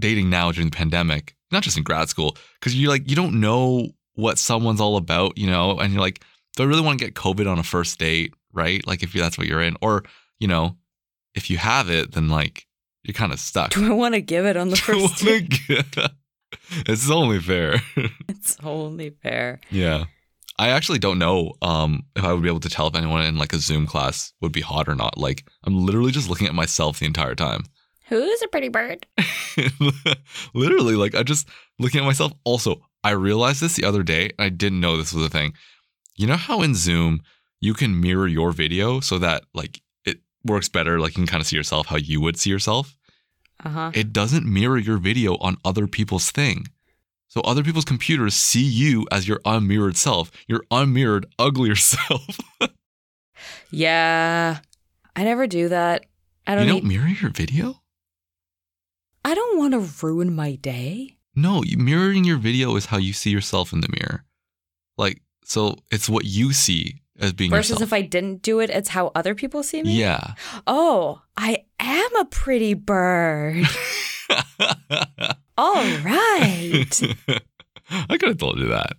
dating 0.00 0.30
now 0.30 0.50
during 0.52 0.70
the 0.70 0.76
pandemic, 0.76 1.36
not 1.50 1.62
just 1.62 1.76
in 1.76 1.82
grad 1.82 2.08
school, 2.08 2.36
because 2.58 2.74
you're 2.74 2.90
like 2.90 3.08
you 3.08 3.16
don't 3.16 3.40
know 3.40 3.88
what 4.14 4.38
someone's 4.38 4.80
all 4.80 4.96
about, 4.96 5.38
you 5.38 5.46
know, 5.46 5.78
and 5.78 5.92
you're 5.92 6.02
like, 6.02 6.22
do 6.56 6.62
I 6.62 6.66
really 6.66 6.82
want 6.82 6.98
to 6.98 7.04
get 7.04 7.14
COVID 7.14 7.50
on 7.50 7.58
a 7.58 7.62
first 7.62 7.98
date, 7.98 8.34
right? 8.52 8.86
Like 8.86 9.02
if 9.02 9.12
that's 9.12 9.38
what 9.38 9.46
you're 9.46 9.62
in, 9.62 9.76
or 9.80 10.04
you 10.38 10.48
know, 10.48 10.76
if 11.34 11.50
you 11.50 11.58
have 11.58 11.90
it, 11.90 12.12
then 12.12 12.28
like 12.28 12.66
you're 13.02 13.14
kind 13.14 13.32
of 13.32 13.38
stuck. 13.38 13.70
Do 13.74 13.86
I 13.86 13.94
want 13.94 14.14
to 14.14 14.20
give 14.20 14.46
it 14.46 14.56
on 14.56 14.68
the 14.70 14.76
first 14.76 15.24
date? 15.24 15.54
it's 16.86 17.10
only 17.10 17.40
fair. 17.40 17.76
It's 18.28 18.56
only 18.62 19.10
fair. 19.10 19.60
yeah. 19.70 20.04
I 20.58 20.68
actually 20.68 20.98
don't 20.98 21.18
know 21.18 21.54
um, 21.62 22.02
if 22.14 22.22
I 22.22 22.34
would 22.34 22.42
be 22.42 22.48
able 22.50 22.60
to 22.60 22.68
tell 22.68 22.86
if 22.88 22.94
anyone 22.94 23.24
in 23.24 23.38
like 23.38 23.54
a 23.54 23.58
Zoom 23.58 23.86
class 23.86 24.34
would 24.42 24.52
be 24.52 24.60
hot 24.60 24.90
or 24.90 24.94
not. 24.94 25.16
Like 25.16 25.46
I'm 25.64 25.86
literally 25.86 26.12
just 26.12 26.28
looking 26.28 26.48
at 26.48 26.54
myself 26.54 26.98
the 26.98 27.06
entire 27.06 27.34
time. 27.34 27.64
Who's 28.10 28.42
a 28.42 28.48
pretty 28.48 28.68
bird? 28.68 29.06
literally, 30.54 30.96
like 30.96 31.14
I 31.14 31.22
just 31.22 31.48
looking 31.78 32.00
at 32.00 32.06
myself. 32.06 32.32
Also, 32.44 32.82
I 33.04 33.10
realized 33.10 33.60
this 33.60 33.76
the 33.76 33.84
other 33.84 34.02
day, 34.02 34.24
and 34.36 34.46
I 34.46 34.48
didn't 34.48 34.80
know 34.80 34.96
this 34.96 35.12
was 35.12 35.24
a 35.24 35.30
thing. 35.30 35.54
You 36.16 36.26
know 36.26 36.36
how 36.36 36.60
in 36.62 36.74
Zoom 36.74 37.22
you 37.60 37.72
can 37.72 38.00
mirror 38.00 38.26
your 38.26 38.50
video 38.50 38.98
so 38.98 39.18
that 39.18 39.44
like 39.54 39.80
it 40.04 40.18
works 40.44 40.68
better, 40.68 40.98
like 40.98 41.12
you 41.12 41.22
can 41.22 41.26
kind 41.28 41.40
of 41.40 41.46
see 41.46 41.54
yourself 41.56 41.86
how 41.86 41.96
you 41.96 42.20
would 42.20 42.36
see 42.36 42.50
yourself. 42.50 42.96
Uh 43.64 43.68
huh. 43.68 43.90
It 43.94 44.12
doesn't 44.12 44.44
mirror 44.44 44.78
your 44.78 44.98
video 44.98 45.36
on 45.36 45.56
other 45.64 45.86
people's 45.86 46.32
thing. 46.32 46.66
So 47.28 47.40
other 47.42 47.62
people's 47.62 47.84
computers 47.84 48.34
see 48.34 48.64
you 48.64 49.06
as 49.12 49.28
your 49.28 49.40
unmirrored 49.44 49.96
self, 49.96 50.32
your 50.48 50.64
unmirrored, 50.72 51.26
uglier 51.38 51.76
self. 51.76 52.40
Yeah. 53.70 54.58
I 55.14 55.24
never 55.24 55.46
do 55.46 55.68
that. 55.68 56.06
I 56.46 56.56
don't. 56.56 56.66
You 56.66 56.72
don't 56.72 56.84
need, 56.84 56.98
mirror 56.98 57.08
your 57.08 57.30
video? 57.30 57.79
I 59.24 59.34
don't 59.34 59.58
want 59.58 59.72
to 59.74 60.06
ruin 60.06 60.34
my 60.34 60.54
day. 60.56 61.16
No, 61.34 61.62
mirroring 61.76 62.24
your 62.24 62.38
video 62.38 62.74
is 62.76 62.86
how 62.86 62.96
you 62.98 63.12
see 63.12 63.30
yourself 63.30 63.72
in 63.72 63.80
the 63.80 63.88
mirror. 63.88 64.24
Like, 64.96 65.22
so 65.44 65.76
it's 65.90 66.08
what 66.08 66.24
you 66.24 66.52
see 66.52 67.02
as 67.18 67.32
being 67.32 67.50
Versus 67.50 67.70
yourself. 67.70 67.88
if 67.88 67.92
I 67.92 68.02
didn't 68.02 68.42
do 68.42 68.60
it, 68.60 68.70
it's 68.70 68.88
how 68.88 69.12
other 69.14 69.34
people 69.34 69.62
see 69.62 69.82
me. 69.82 69.98
yeah. 69.98 70.34
Oh, 70.66 71.22
I 71.36 71.64
am 71.78 72.16
a 72.16 72.24
pretty 72.24 72.74
bird. 72.74 73.64
All 75.58 75.84
right. 75.98 77.00
I 77.90 78.16
could 78.16 78.28
have 78.28 78.38
told 78.38 78.58
you 78.58 78.68
that. 78.68 78.92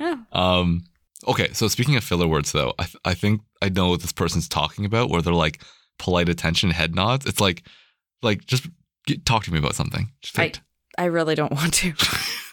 Yeah. 0.00 0.16
Um, 0.32 0.84
okay, 1.26 1.52
so 1.52 1.68
speaking 1.68 1.96
of 1.96 2.04
filler 2.04 2.26
words, 2.26 2.52
though, 2.52 2.74
I, 2.78 2.86
I 3.04 3.14
think 3.14 3.42
I 3.62 3.68
know 3.68 3.90
what 3.90 4.02
this 4.02 4.12
person's 4.12 4.48
talking 4.48 4.84
about, 4.84 5.10
where 5.10 5.22
they're 5.22 5.32
like 5.32 5.62
polite 5.98 6.28
attention, 6.28 6.70
head 6.70 6.94
nods. 6.94 7.26
It's 7.26 7.40
like, 7.40 7.62
like 8.22 8.46
just 8.46 8.66
talk 9.24 9.44
to 9.44 9.52
me 9.52 9.58
about 9.58 9.74
something. 9.74 10.10
I, 10.98 11.02
I 11.02 11.04
really 11.06 11.34
don't 11.34 11.52
want 11.52 11.74
to. 11.74 11.88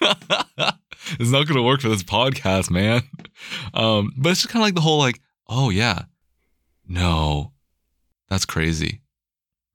it's 1.18 1.30
not 1.30 1.46
going 1.46 1.56
to 1.56 1.62
work 1.62 1.80
for 1.80 1.88
this 1.88 2.02
podcast, 2.02 2.70
man. 2.70 3.02
Um, 3.74 4.12
but 4.16 4.30
it's 4.30 4.42
just 4.42 4.52
kind 4.52 4.62
of 4.62 4.66
like 4.66 4.74
the 4.74 4.80
whole 4.80 4.98
like, 4.98 5.20
oh 5.48 5.70
yeah, 5.70 6.04
no, 6.88 7.52
that's 8.28 8.44
crazy, 8.44 9.02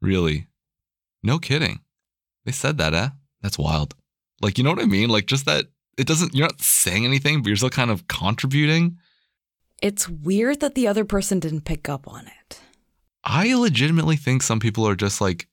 really, 0.02 0.48
no 1.24 1.40
kidding. 1.40 1.82
They 2.46 2.52
said 2.52 2.78
that, 2.78 2.94
eh? 2.94 3.10
That's 3.42 3.58
wild. 3.58 3.96
Like, 4.42 4.58
you 4.58 4.64
know 4.64 4.72
what 4.72 4.82
I 4.82 4.86
mean? 4.86 5.10
Like, 5.10 5.28
just 5.28 5.46
that 5.46 5.66
it 5.98 6.08
doesn't 6.08 6.34
you're 6.34 6.48
not 6.48 6.62
saying 6.62 7.06
anything, 7.06 7.42
but 7.42 7.48
you're 7.48 7.58
still 7.58 7.70
kind 7.70 7.92
of 7.92 8.08
contributing. 8.08 8.98
It's 9.82 10.08
weird 10.08 10.60
that 10.60 10.76
the 10.76 10.88
other 10.88 11.06
person 11.06 11.40
didn't 11.40 11.66
pick 11.66 11.90
up 11.90 12.08
on 12.08 12.28
it. 12.28 12.60
I 13.24 13.54
legitimately 13.54 14.16
think 14.16 14.42
some 14.42 14.60
people 14.60 14.88
are 14.88 14.96
just 14.96 15.22
like 15.22 15.48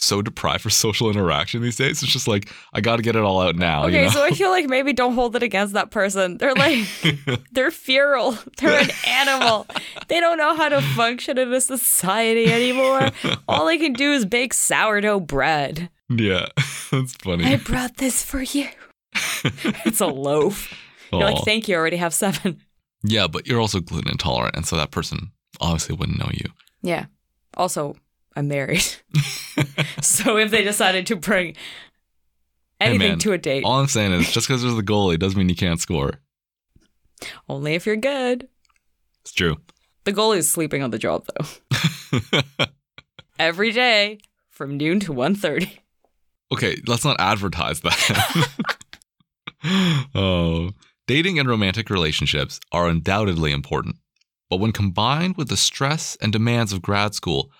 so 0.00 0.22
deprived 0.22 0.62
for 0.62 0.70
social 0.84 1.10
interaction 1.10 1.62
these 1.62 1.76
days. 1.76 2.02
It's 2.02 2.12
just 2.12 2.28
like 2.28 2.50
I 2.72 2.80
got 2.80 2.96
to 2.96 3.02
get 3.02 3.16
it 3.16 3.22
all 3.22 3.40
out 3.40 3.56
now. 3.56 3.84
Okay, 3.84 4.00
you 4.00 4.04
know? 4.06 4.10
so 4.10 4.24
I 4.24 4.30
feel 4.30 4.50
like 4.50 4.68
maybe 4.68 4.92
don't 4.92 5.14
hold 5.14 5.36
it 5.36 5.42
against 5.42 5.74
that 5.74 5.90
person. 5.90 6.38
They're 6.38 6.54
like, 6.54 6.86
they're 7.52 7.70
feral. 7.70 8.38
They're 8.58 8.80
an 8.80 8.90
animal. 9.06 9.66
They 10.08 10.20
don't 10.20 10.38
know 10.38 10.54
how 10.54 10.68
to 10.68 10.80
function 10.80 11.38
in 11.38 11.52
a 11.52 11.60
society 11.60 12.50
anymore. 12.52 13.10
All 13.48 13.66
they 13.66 13.78
can 13.78 13.92
do 13.92 14.12
is 14.12 14.24
bake 14.24 14.54
sourdough 14.54 15.20
bread. 15.20 15.90
yeah, 16.08 16.46
that's 16.90 17.14
funny. 17.14 17.44
I 17.44 17.56
brought 17.56 17.96
this 17.96 18.24
for 18.24 18.42
you. 18.42 18.68
it's 19.84 20.00
a 20.00 20.06
loaf. 20.06 20.72
You're 21.12 21.22
like, 21.22 21.44
thank 21.44 21.68
you. 21.68 21.74
I 21.74 21.78
already 21.78 21.96
have 21.96 22.12
seven. 22.14 22.60
yeah, 23.02 23.26
but 23.26 23.46
you're 23.46 23.60
also 23.60 23.80
gluten 23.80 24.10
intolerant, 24.10 24.56
and 24.56 24.66
so 24.66 24.76
that 24.76 24.90
person 24.90 25.32
obviously 25.60 25.94
wouldn't 25.96 26.18
know 26.18 26.30
you. 26.32 26.50
Yeah. 26.82 27.06
Also, 27.54 27.96
I'm 28.36 28.48
married. 28.48 28.84
so 30.02 30.36
if 30.36 30.50
they 30.50 30.62
decided 30.62 31.06
to 31.06 31.16
bring 31.16 31.56
anything 32.80 33.10
man, 33.12 33.18
to 33.20 33.32
a 33.32 33.38
date, 33.38 33.64
All 33.64 33.80
I'm 33.80 33.88
saying 33.88 34.12
is 34.12 34.30
just 34.30 34.48
because 34.48 34.62
there's 34.62 34.74
the 34.76 34.82
goalie 34.82 35.18
doesn't 35.18 35.38
mean 35.38 35.48
you 35.48 35.56
can't 35.56 35.80
score. 35.80 36.20
only 37.48 37.74
if 37.74 37.86
you're 37.86 37.96
good. 37.96 38.48
It's 39.22 39.32
true. 39.32 39.56
The 40.04 40.12
goalie 40.12 40.38
is 40.38 40.48
sleeping 40.48 40.82
on 40.82 40.90
the 40.90 40.98
job 40.98 41.26
though. 41.28 42.20
Every 43.38 43.72
day 43.72 44.18
from 44.50 44.76
noon 44.76 45.00
to 45.00 45.12
1.30. 45.12 45.78
okay, 46.52 46.76
let's 46.86 47.04
not 47.04 47.20
advertise 47.20 47.80
that. 47.80 48.48
oh, 50.14 50.70
dating 51.06 51.38
and 51.38 51.48
romantic 51.48 51.90
relationships 51.90 52.58
are 52.72 52.88
undoubtedly 52.88 53.52
important, 53.52 53.96
but 54.50 54.58
when 54.58 54.72
combined 54.72 55.36
with 55.36 55.48
the 55.48 55.56
stress 55.56 56.16
and 56.20 56.32
demands 56.32 56.72
of 56.72 56.82
grad 56.82 57.14
school, 57.14 57.52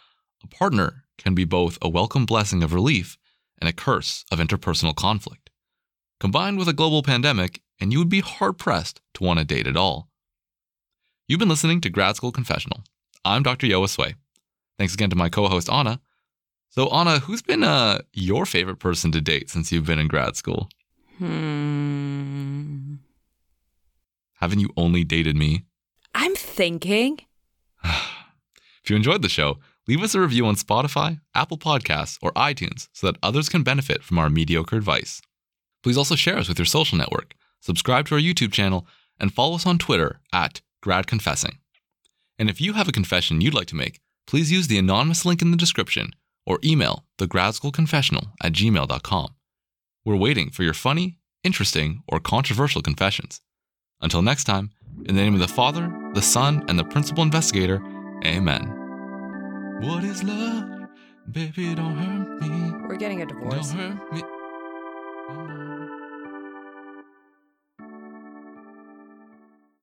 a 0.43 0.49
partner 0.49 1.05
can 1.19 1.35
be 1.35 1.45
both 1.45 1.77
a 1.83 1.89
welcome 1.89 2.25
blessing 2.25 2.63
of 2.63 2.73
relief 2.73 3.19
and 3.61 3.69
a 3.69 3.73
curse 3.73 4.25
of 4.33 4.39
interpersonal 4.39 4.95
conflict. 4.95 5.51
Combined 6.21 6.59
with 6.59 6.69
a 6.69 6.73
global 6.73 7.03
pandemic, 7.03 7.61
and 7.81 7.93
you 7.93 7.99
would 7.99 8.09
be 8.09 8.21
hard 8.21 8.59
pressed 8.59 9.01
to 9.15 9.25
want 9.25 9.39
to 9.39 9.45
date 9.45 9.67
at 9.67 9.77
all. 9.77 10.09
You've 11.27 11.39
been 11.39 11.49
listening 11.49 11.81
to 11.83 11.91
Grad 11.91 12.17
School 12.17 12.33
Confessional. 12.33 12.83
I'm 13.25 13.43
Dr. 13.43 13.67
Yoa 13.67 13.89
Sway. 13.89 14.15
Thanks 14.79 14.95
again 14.95 15.11
to 15.11 15.17
my 15.17 15.29
co 15.29 15.47
host, 15.49 15.71
Anna. 15.71 16.01
So, 16.71 16.89
Anna, 16.89 17.19
who's 17.19 17.43
been 17.43 17.65
uh, 17.65 18.01
your 18.13 18.47
favorite 18.47 18.79
person 18.79 19.13
to 19.13 19.21
date 19.21 19.51
since 19.51 19.73
you've 19.73 19.87
been 19.87 19.99
in 19.99 20.09
grad 20.09 20.37
school? 20.37 20.69
Hmm. 21.19 22.95
Haven't 24.35 24.61
you 24.61 24.71
only 24.77 25.05
dated 25.05 25.37
me? 25.37 25.65
I'm 26.15 26.35
thinking. 26.35 27.21
If 28.85 28.91
you 28.91 28.97
enjoyed 28.97 29.21
the 29.21 29.29
show, 29.29 29.59
leave 29.89 30.03
us 30.03 30.15
a 30.15 30.21
review 30.21 30.47
on 30.47 30.55
Spotify, 30.55 31.21
Apple 31.35 31.59
Podcasts, 31.59 32.19
or 32.23 32.33
iTunes 32.33 32.89
so 32.93 33.07
that 33.07 33.19
others 33.23 33.49
can 33.49 33.63
benefit 33.63 34.05
from 34.05 34.19
our 34.19 34.29
mediocre 34.29 34.77
advice. 34.77 35.21
Please 35.83 35.97
also 35.97 36.15
share 36.15 36.37
us 36.37 36.49
with 36.49 36.59
your 36.59 36.67
social 36.67 36.99
network, 36.99 37.35
subscribe 37.61 38.07
to 38.07 38.15
our 38.15 38.21
YouTube 38.21 38.53
channel, 38.53 38.87
and 39.19 39.33
follow 39.33 39.57
us 39.57 39.67
on 39.67 39.79
Twitter 39.79 40.21
at 40.33 40.61
GradConfessing. 40.85 41.57
And 42.39 42.49
if 42.49 42.61
you 42.61 42.75
have 42.75 42.89
a 42.89 42.93
confession 42.93 43.41
you'd 43.41 43.55
like 43.55 43.67
to 43.69 43.77
make, 43.77 44.01
please 44.27 44.53
use 44.53 44.69
the 44.69 44.79
anonymous 44.79 45.25
link 45.25 45.43
in 45.43 45.51
the 45.51 45.57
description 45.57 46.11
or 46.47 46.59
email 46.63 47.05
thegradschoolconfessional 47.19 48.29
at 48.43 48.53
gmail.com. 48.53 49.35
We're 50.05 50.17
waiting 50.17 50.51
for 50.51 50.63
your 50.63 50.75
funny, 50.75 51.19
interesting, 51.43 52.03
or 52.07 52.21
controversial 52.21 52.83
confessions. 52.83 53.41
Until 54.01 54.23
next 54.23 54.45
time, 54.45 54.71
in 55.07 55.17
the 55.17 55.23
name 55.23 55.35
of 55.35 55.41
the 55.41 55.49
Father, 55.49 55.93
the 56.15 56.23
Son, 56.23 56.65
and 56.69 56.79
the 56.79 56.85
Principal 56.85 57.23
Investigator, 57.23 57.83
Amen. 58.25 58.78
What 59.81 60.03
is 60.03 60.25
love? 60.25 60.89
Baby, 61.31 61.75
don't 61.75 61.97
hurt 61.97 62.41
me. 62.41 62.73
We're 62.89 62.97
getting 62.97 63.23
a 63.23 63.27
divorce. 63.27 63.71
Don't 63.71 63.79
hurt 63.79 64.13
me. 64.13 64.23